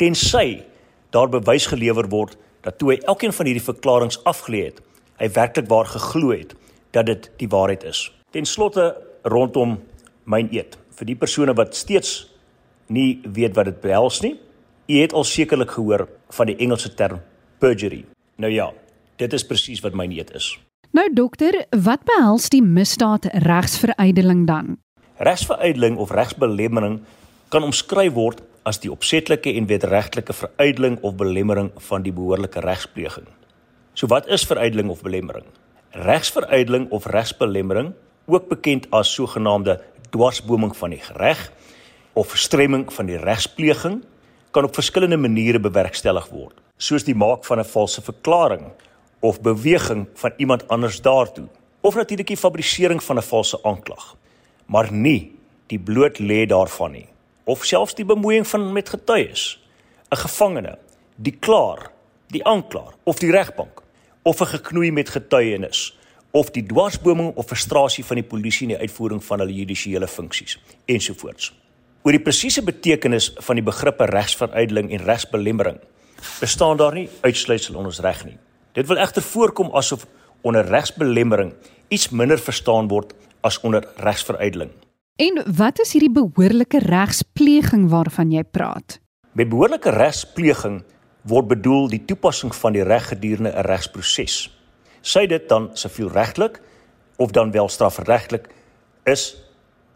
tensy 0.00 0.64
daar 1.14 1.30
bewys 1.30 1.68
gelewer 1.70 2.08
word 2.10 2.34
dat 2.66 2.80
toe 2.80 2.90
hy 2.94 2.98
elkeen 3.06 3.34
van 3.36 3.46
hierdie 3.46 3.62
verklaringe 3.62 4.18
afgelê 4.26 4.64
het, 4.72 4.82
hy 5.22 5.30
werklik 5.38 5.70
waar 5.70 5.86
geglo 5.92 6.34
het 6.34 6.56
dat 6.96 7.06
dit 7.06 7.30
die 7.38 7.50
waarheid 7.52 7.86
is. 7.86 8.08
Ten 8.34 8.48
slotte 8.48 8.90
rondom 9.22 9.78
myn 10.26 10.50
eed. 10.50 10.74
Vir 10.98 11.12
die 11.12 11.18
persone 11.20 11.54
wat 11.54 11.78
steeds 11.78 12.24
nie 12.90 13.20
weet 13.22 13.54
wat 13.54 13.70
dit 13.70 13.82
behels 13.86 14.18
nie, 14.26 14.34
u 14.90 14.98
het 14.98 15.14
al 15.14 15.26
sekerlik 15.26 15.78
gehoor 15.78 16.08
van 16.34 16.50
die 16.50 16.58
Engelse 16.58 16.90
term 16.98 17.22
perjury. 17.62 18.02
Nou 18.42 18.50
ja, 18.50 18.72
dit 19.22 19.32
is 19.32 19.46
presies 19.46 19.86
wat 19.86 19.94
myn 19.94 20.18
eed 20.18 20.34
is. 20.34 20.56
Nou 20.94 21.06
dokter, 21.12 21.64
wat 21.82 22.04
behels 22.06 22.46
die 22.52 22.62
misdaad 22.62 23.26
regsveruideling 23.42 24.46
dan? 24.46 24.76
Regsveruideling 25.18 25.96
of 25.98 26.12
regsbelemmering 26.14 27.00
kan 27.50 27.66
omskryf 27.66 28.12
word 28.14 28.42
as 28.66 28.78
die 28.82 28.90
opsetlike 28.90 29.50
en 29.58 29.66
wederregtelike 29.66 30.34
veruideling 30.34 30.98
of 31.02 31.16
belemmering 31.18 31.72
van 31.88 32.06
die 32.06 32.12
behoorlike 32.14 32.62
regspleging. 32.62 33.26
So 33.94 34.06
wat 34.06 34.26
is 34.30 34.46
veruideling 34.46 34.90
of 34.92 35.02
belemmering? 35.02 35.46
Regsveruideling 35.90 36.90
of 36.90 37.06
regsbelemmering, 37.10 37.92
ook 38.26 38.48
bekend 38.48 38.86
as 38.94 39.10
sogenaamde 39.14 39.80
dwarsboming 40.10 40.74
van 40.76 40.94
die 40.94 41.02
reg 41.18 41.48
of 42.12 42.30
verstremming 42.30 42.86
van 42.92 43.10
die 43.10 43.18
regspleging, 43.18 44.02
kan 44.50 44.64
op 44.64 44.74
verskillende 44.74 45.18
maniere 45.20 45.60
bewerkstellig 45.60 46.30
word, 46.32 46.54
soos 46.78 47.04
die 47.04 47.14
maak 47.14 47.44
van 47.44 47.58
'n 47.58 47.64
valse 47.64 48.02
verklaring 48.02 48.70
of 49.26 49.40
beweging 49.42 50.06
van 50.14 50.32
iemand 50.36 50.68
anders 50.68 51.00
daartoe, 51.02 51.48
of 51.80 51.94
natuurlik 51.94 52.26
die 52.26 52.36
fabrisering 52.36 53.02
van 53.02 53.18
'n 53.18 53.28
valse 53.32 53.58
aanklag, 53.62 54.16
maar 54.66 54.92
nie 54.92 55.32
die 55.66 55.78
bloot 55.78 56.18
lê 56.18 56.46
daarvan 56.46 56.92
nie 56.92 57.08
of 57.46 57.64
selfs 57.64 57.94
die 57.94 58.04
bemoeiing 58.04 58.46
van 58.46 58.72
met 58.72 58.88
getuies, 58.88 59.58
'n 60.10 60.16
gevangene, 60.16 60.78
die 61.16 61.36
klaar, 61.38 61.90
die 62.28 62.44
aanklaer 62.44 62.94
of 63.04 63.18
die 63.18 63.30
regbank 63.30 63.82
of 64.22 64.40
'n 64.40 64.46
geknoei 64.46 64.90
met 64.90 65.08
getuienis 65.08 65.98
of 66.30 66.50
die 66.50 66.66
dwarsboming 66.66 67.34
of 67.34 67.46
frustrasie 67.46 68.04
van 68.04 68.16
die 68.16 68.24
polisie 68.24 68.68
in 68.68 68.74
die 68.74 68.82
uitvoering 68.82 69.24
van 69.24 69.38
hulle 69.38 69.54
judisiële 69.54 70.08
funksies 70.08 70.58
ensovoorts. 70.84 71.54
Oor 72.02 72.12
die 72.12 72.22
presiese 72.22 72.62
betekenis 72.62 73.32
van 73.36 73.54
die 73.54 73.64
begrippe 73.64 74.04
regsveruideling 74.04 74.90
en 74.90 75.04
regsbelemmering 75.04 75.78
bestaan 76.40 76.76
daar 76.76 76.94
nie 76.94 77.08
uitsluitsel 77.20 77.78
in 77.78 77.84
ons 77.84 78.00
reg 78.00 78.24
nie. 78.24 78.38
Dit 78.76 78.86
wil 78.86 78.98
egter 79.00 79.24
voorkom 79.24 79.70
asof 79.72 80.04
onder 80.44 80.66
regsbelemmering 80.68 81.54
iets 81.88 82.10
minder 82.12 82.38
verstaan 82.38 82.88
word 82.88 83.14
as 83.40 83.56
onder 83.64 83.86
regsveruideling. 83.96 84.70
En 85.16 85.40
wat 85.56 85.80
is 85.80 85.94
hierdie 85.96 86.12
behoorlike 86.12 86.82
regspleging 86.84 87.86
waarvan 87.88 88.34
jy 88.34 88.42
praat? 88.44 88.98
Met 89.32 89.48
behoorlike 89.48 89.90
regspleging 89.96 90.82
word 91.24 91.48
bedoel 91.54 91.88
die 91.94 92.02
toepassing 92.04 92.52
van 92.54 92.76
die 92.76 92.84
reg 92.84 93.08
gedurende 93.08 93.54
'n 93.56 93.64
regsproses. 93.64 94.36
Sy 95.00 95.26
dit 95.26 95.48
dan 95.48 95.70
sivielregtelik 95.72 96.60
of 97.16 97.30
dan 97.30 97.50
wel 97.50 97.68
strafregtelik 97.68 98.48
is, 99.04 99.36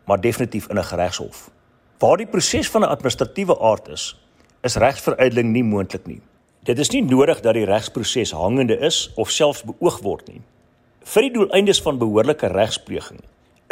maar 0.07 0.21
definitief 0.21 0.69
in 0.69 0.79
'n 0.79 0.85
geregshof. 0.85 1.51
Waar 1.99 2.17
die 2.17 2.27
proses 2.27 2.71
van 2.71 2.81
'n 2.81 2.89
administratiewe 2.89 3.61
aard 3.61 3.89
is, 3.89 4.17
is 4.63 4.77
regsveruideling 4.77 5.53
nie 5.53 5.65
moontlik 5.65 6.07
nie. 6.07 6.23
Dit 6.69 6.79
is 6.79 6.91
nie 6.93 7.01
nodig 7.01 7.39
dat 7.41 7.57
die 7.57 7.65
regsproses 7.65 8.35
hangende 8.37 8.77
is 8.85 9.09
of 9.17 9.31
selfs 9.33 9.63
beoog 9.65 10.03
word 10.05 10.27
nie. 10.29 10.43
Vir 11.09 11.25
die 11.25 11.33
doeleindes 11.33 11.79
van 11.81 11.97
behoorlike 11.99 12.51
regspleging 12.53 13.23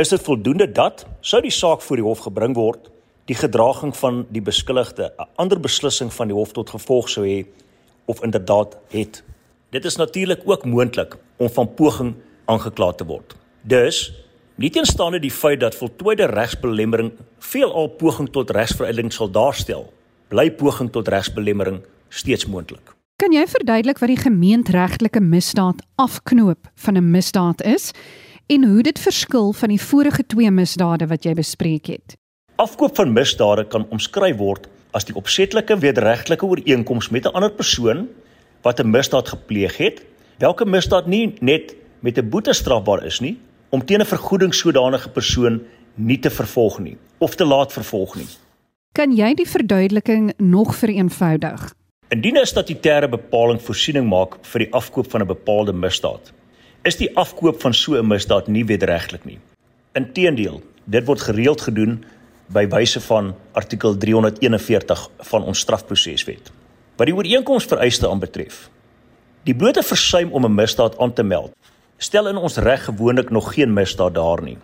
is 0.01 0.09
dit 0.09 0.23
voldoende 0.25 0.65
dat 0.73 1.03
sou 1.21 1.43
die 1.45 1.53
saak 1.53 1.83
voor 1.85 2.01
die 2.01 2.07
hof 2.07 2.23
gebring 2.25 2.55
word 2.57 2.87
die 3.29 3.37
gedraging 3.37 3.93
van 3.97 4.23
die 4.33 4.41
beskuldigde 4.41 5.13
'n 5.19 5.29
ander 5.37 5.61
beslissing 5.61 6.13
van 6.13 6.29
die 6.29 6.37
hof 6.37 6.53
tot 6.53 6.71
gevolg 6.71 7.09
sou 7.09 7.27
hê 7.27 7.45
of 8.07 8.23
inderdaad 8.25 8.79
het. 8.89 9.23
Dit 9.71 9.85
is 9.85 9.97
natuurlik 9.97 10.41
ook 10.45 10.65
moontlik 10.65 11.17
om 11.37 11.51
van 11.51 11.75
poging 11.75 12.15
aangekla 12.45 12.93
te 12.93 13.05
word. 13.05 13.37
Dus, 13.63 14.13
nie 14.55 14.71
teenstaande 14.71 15.21
die 15.21 15.31
feit 15.31 15.61
dat 15.61 15.75
voltooide 15.75 16.25
regsbelemmering 16.27 17.13
veelal 17.39 17.89
poging 17.89 18.31
tot 18.33 18.51
regsveruideling 18.51 19.13
sal 19.13 19.31
daarstel, 19.31 19.93
bly 20.29 20.51
poging 20.51 20.91
tot 20.93 21.09
regsbelemmering 21.09 21.83
steeds 22.09 22.47
moontlik. 22.47 22.95
Kan 23.19 23.33
jy 23.33 23.47
verduidelik 23.47 23.99
wat 23.99 24.09
die 24.09 24.21
gemeenteregtelike 24.21 25.21
misdaad 25.21 25.83
afknoop 25.97 26.71
van 26.75 26.97
'n 26.97 27.11
misdaad 27.11 27.63
is 27.63 27.91
en 28.47 28.65
hoe 28.65 28.83
dit 28.83 28.99
verskil 28.99 29.53
van 29.53 29.69
die 29.69 29.81
vorige 29.81 30.27
twee 30.27 30.51
misdade 30.51 31.07
wat 31.07 31.25
jy 31.25 31.35
bespreek 31.35 31.87
het? 31.87 32.17
Afkoop 32.57 32.97
van 32.97 33.13
misdade 33.13 33.67
kan 33.67 33.87
omskryf 33.91 34.37
word 34.37 34.69
as 34.91 35.05
die 35.05 35.15
opsetlike 35.15 35.79
wederregtelike 35.79 36.47
ooreenkoms 36.47 37.09
met 37.09 37.25
'n 37.25 37.35
ander 37.35 37.51
persoon 37.51 38.09
wat 38.63 38.81
'n 38.81 38.91
misdaad 38.91 39.29
gepleeg 39.29 39.77
het, 39.77 40.03
welke 40.39 40.65
misdaad 40.65 41.07
nie 41.07 41.35
net 41.41 41.75
met 42.01 42.19
'n 42.19 42.29
boete 42.29 42.53
strafbaar 42.53 43.05
is 43.05 43.21
nie, 43.21 43.39
om 43.69 43.85
teen 43.85 44.01
'n 44.01 44.07
vergoeding 44.07 44.55
sodanige 44.55 45.09
persoon 45.09 45.63
nie 45.95 46.19
te 46.19 46.31
vervolg 46.31 46.79
nie 46.79 46.97
of 47.19 47.35
te 47.35 47.45
laat 47.45 47.73
vervolg 47.73 48.17
nie. 48.17 48.27
Kan 48.93 49.13
jy 49.13 49.35
die 49.35 49.49
verduideliking 49.49 50.33
nog 50.37 50.77
vereenvoudig? 50.77 51.75
Indien 52.09 52.39
'n 52.41 52.47
statutêre 52.47 53.09
bepaling 53.09 53.61
voorsiening 53.61 54.07
maak 54.09 54.39
vir 54.41 54.63
die 54.65 54.73
afkoop 54.73 55.11
van 55.11 55.21
'n 55.21 55.27
bepaalde 55.27 55.73
misdaad, 55.73 56.33
is 56.83 56.97
die 56.97 57.11
afkoop 57.17 57.61
van 57.61 57.75
so 57.75 57.97
'n 57.97 58.07
misdaad 58.07 58.49
nie 58.49 58.65
wederregtelik 58.65 59.25
nie. 59.25 59.39
Inteendeel, 59.93 60.63
dit 60.85 61.05
word 61.05 61.21
gereeld 61.21 61.61
gedoen 61.61 62.05
by 62.47 62.67
wyse 62.69 63.01
van 63.01 63.35
artikel 63.53 63.97
341 63.97 65.09
van 65.19 65.43
ons 65.43 65.59
strafproseswet. 65.59 66.51
Wat 66.97 67.07
die 67.07 67.15
ooreenkomsvereiste 67.15 68.09
aanbetref, 68.09 68.71
die 69.45 69.55
blote 69.55 69.83
versuim 69.83 70.33
om 70.33 70.45
'n 70.45 70.55
misdaad 70.55 70.99
aan 70.99 71.13
te 71.13 71.23
meld, 71.23 71.53
stel 71.99 72.29
in 72.29 72.37
ons 72.37 72.57
reg 72.57 72.85
gewoonlik 72.85 73.31
nog 73.31 73.55
geen 73.55 73.73
misdaad 73.73 74.15
daar 74.15 74.43
nie. 74.43 74.59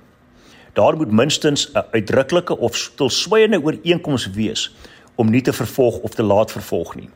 Daar 0.72 0.96
moet 0.96 1.12
minstens 1.12 1.72
'n 1.72 1.84
uitdruklike 1.90 2.58
of 2.58 2.76
stilswygende 2.76 3.62
ooreenkoms 3.62 4.30
wees 4.30 4.74
om 5.14 5.30
nie 5.30 5.42
te 5.42 5.52
vervolg 5.52 5.98
of 5.98 6.14
te 6.14 6.22
laat 6.22 6.52
vervolg 6.52 6.94
nie. 6.94 7.08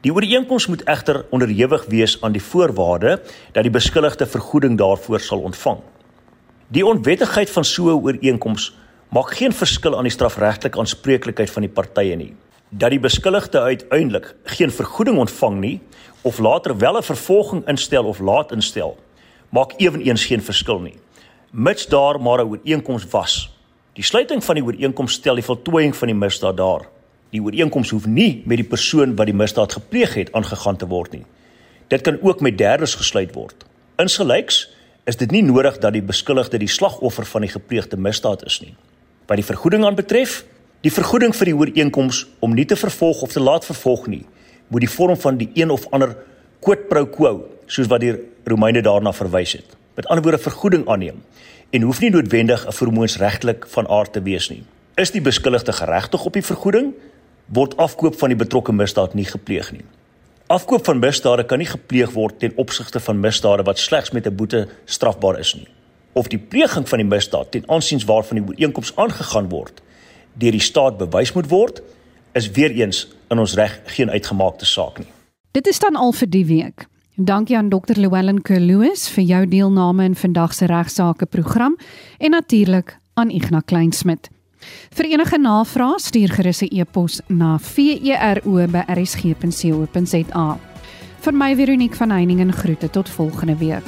Die 0.00 0.12
ooreenkoms 0.12 0.64
moet 0.66 0.80
egter 0.88 1.26
onderhewig 1.28 1.82
wees 1.92 2.14
aan 2.24 2.32
die 2.32 2.40
voorwaarde 2.40 3.18
dat 3.52 3.66
die 3.66 3.72
beskuldigde 3.72 4.24
vergoeding 4.26 4.78
daarvoor 4.80 5.20
sal 5.20 5.42
ontvang. 5.44 5.82
Die 6.72 6.86
onwettigheid 6.86 7.50
van 7.50 7.64
so 7.64 7.90
'n 7.90 8.00
ooreenkoms 8.00 8.72
maak 9.08 9.34
geen 9.36 9.52
verskil 9.52 9.96
aan 9.96 10.08
die 10.08 10.12
strafregtelike 10.12 10.78
aanspreeklikheid 10.78 11.50
van 11.50 11.62
die 11.62 11.70
partye 11.70 12.16
nie. 12.16 12.34
Dat 12.68 12.90
die 12.90 13.00
beskuldigde 13.00 13.60
uiteindelik 13.60 14.34
geen 14.44 14.70
vergoeding 14.70 15.18
ontvang 15.18 15.60
nie 15.60 15.80
of 16.22 16.38
later 16.38 16.78
wel 16.78 16.96
'n 16.96 17.02
vervolging 17.02 17.68
instel 17.68 18.04
of 18.04 18.18
laat 18.18 18.52
instel, 18.52 18.96
maak 19.48 19.72
ewenigs 19.76 20.24
geen 20.24 20.42
verskil 20.42 20.80
nie. 20.80 20.98
Mits 21.50 21.86
daar 21.86 22.20
maar 22.20 22.38
'n 22.38 22.48
ooreenkoms 22.48 23.06
was. 23.10 23.50
Die 23.92 24.04
sluiting 24.04 24.44
van 24.44 24.54
die 24.54 24.64
ooreenkoms 24.64 25.12
stel 25.12 25.34
die 25.34 25.44
voltooiing 25.44 25.96
van 25.96 26.08
die 26.08 26.16
misdaad 26.16 26.56
daar. 26.56 26.88
Die 27.30 27.42
ooreenkoms 27.42 27.92
hoef 27.94 28.06
nie 28.10 28.42
met 28.44 28.58
die 28.58 28.66
persoon 28.66 29.14
wat 29.18 29.28
die 29.30 29.36
misdaad 29.36 29.76
gepleeg 29.78 30.16
het 30.18 30.32
aangegaan 30.34 30.76
te 30.76 30.88
word 30.90 31.12
nie. 31.14 31.24
Dit 31.90 32.02
kan 32.06 32.18
ook 32.22 32.40
met 32.40 32.58
derdes 32.58 32.96
gesluit 32.98 33.34
word. 33.34 33.66
Insgelyks 34.02 34.64
is 35.10 35.18
dit 35.18 35.30
nie 35.30 35.42
nodig 35.42 35.78
dat 35.82 35.94
die 35.94 36.02
beskuldigde 36.02 36.58
die 36.58 36.70
slagoffer 36.70 37.26
van 37.26 37.46
die 37.46 37.52
gepleegde 37.52 37.96
misdaad 37.96 38.42
is 38.46 38.60
nie. 38.62 38.74
Wat 39.30 39.38
die 39.38 39.46
vergoeding 39.46 39.86
aanbetref, 39.86 40.42
die 40.82 40.92
vergoeding 40.92 41.34
vir 41.36 41.50
die 41.50 41.56
ooreenkoms 41.56 42.24
om 42.42 42.54
nie 42.56 42.66
te 42.66 42.78
vervolg 42.78 43.22
of 43.22 43.34
te 43.34 43.42
laat 43.42 43.66
vervolg 43.66 44.08
nie, 44.10 44.24
moet 44.68 44.86
die 44.86 44.90
vorm 44.90 45.18
van 45.18 45.38
die 45.38 45.50
een 45.54 45.70
of 45.70 45.86
ander 45.94 46.16
quid 46.64 46.88
pro 46.88 47.06
quo, 47.06 47.44
soos 47.70 47.90
wat 47.90 48.02
die 48.02 48.14
Romeine 48.48 48.82
daarna 48.82 49.12
verwys 49.14 49.54
het. 49.58 49.76
Met 49.94 50.08
ander 50.08 50.24
woorde 50.24 50.42
vergoeding 50.42 50.88
aanneem 50.88 51.22
en 51.70 51.86
hoef 51.86 52.00
nie 52.02 52.10
noodwendig 52.10 52.66
'n 52.66 52.72
vermoënsregtelik 52.72 53.66
van 53.68 53.86
aard 53.86 54.12
te 54.12 54.22
wees 54.22 54.50
nie. 54.50 54.62
Is 54.96 55.10
die 55.10 55.22
beskuldigde 55.22 55.72
geregtig 55.72 56.24
op 56.24 56.32
die 56.32 56.42
vergoeding, 56.42 56.94
word 57.52 57.76
afkoop 57.76 58.18
van 58.18 58.28
die 58.28 58.38
betrokke 58.38 58.72
misdaad 58.72 59.14
nie 59.14 59.26
gepleeg 59.26 59.72
nie. 59.72 59.84
Afkoop 60.50 60.84
van 60.84 60.98
misdade 60.98 61.44
kan 61.46 61.58
nie 61.58 61.68
gepleeg 61.70 62.10
word 62.14 62.38
ten 62.38 62.56
opsigte 62.56 63.00
van 63.00 63.20
misdade 63.20 63.62
wat 63.62 63.78
slegs 63.78 64.10
met 64.10 64.26
'n 64.26 64.36
boete 64.36 64.68
strafbaar 64.84 65.38
is 65.38 65.54
nie 65.54 65.68
of 66.12 66.28
die 66.28 66.38
pleging 66.38 66.88
van 66.88 66.98
die 66.98 67.06
misdaad 67.06 67.50
ten 67.50 67.68
aansien 67.70 68.02
waarvan 68.06 68.40
die 68.40 68.46
ooreenkoms 68.48 68.96
aangegaan 68.96 69.48
word 69.48 69.82
deur 70.34 70.54
die 70.56 70.62
staat 70.62 70.98
bewys 70.98 71.32
moet 71.32 71.48
word 71.50 71.82
is 72.38 72.50
weer 72.50 72.70
eens 72.70 73.08
in 73.30 73.38
ons 73.38 73.54
reg 73.54 73.80
geen 73.84 74.10
uitgemaakte 74.10 74.66
saak 74.66 74.98
nie. 74.98 75.08
Dit 75.50 75.66
is 75.66 75.78
dan 75.82 75.96
al 75.96 76.12
vir 76.12 76.30
die 76.30 76.44
week. 76.46 76.86
Dankie 77.16 77.56
aan 77.56 77.68
Dr. 77.68 77.98
Llewellyn 77.98 78.42
Kerloos 78.42 79.08
vir 79.10 79.24
jou 79.24 79.40
deelname 79.46 80.04
in 80.04 80.14
vandag 80.14 80.54
se 80.54 80.66
regsaake 80.70 81.26
program 81.26 81.76
en 82.18 82.30
natuurlik 82.30 82.96
aan 83.14 83.30
Ignas 83.30 83.66
Kleinsmid. 83.66 84.30
Vir 84.94 85.06
enige 85.12 85.38
navrae 85.38 85.98
stuur 85.98 86.30
gerus 86.36 86.62
'n 86.62 86.68
e-pos 86.80 87.20
na 87.28 87.58
vero@rsg.co.za. 87.58 90.58
Vir 91.20 91.34
my 91.34 91.56
Veronique 91.56 91.96
van 91.96 92.10
Heiningen 92.10 92.52
groete 92.52 92.90
tot 92.90 93.08
volgende 93.08 93.56
week. 93.56 93.84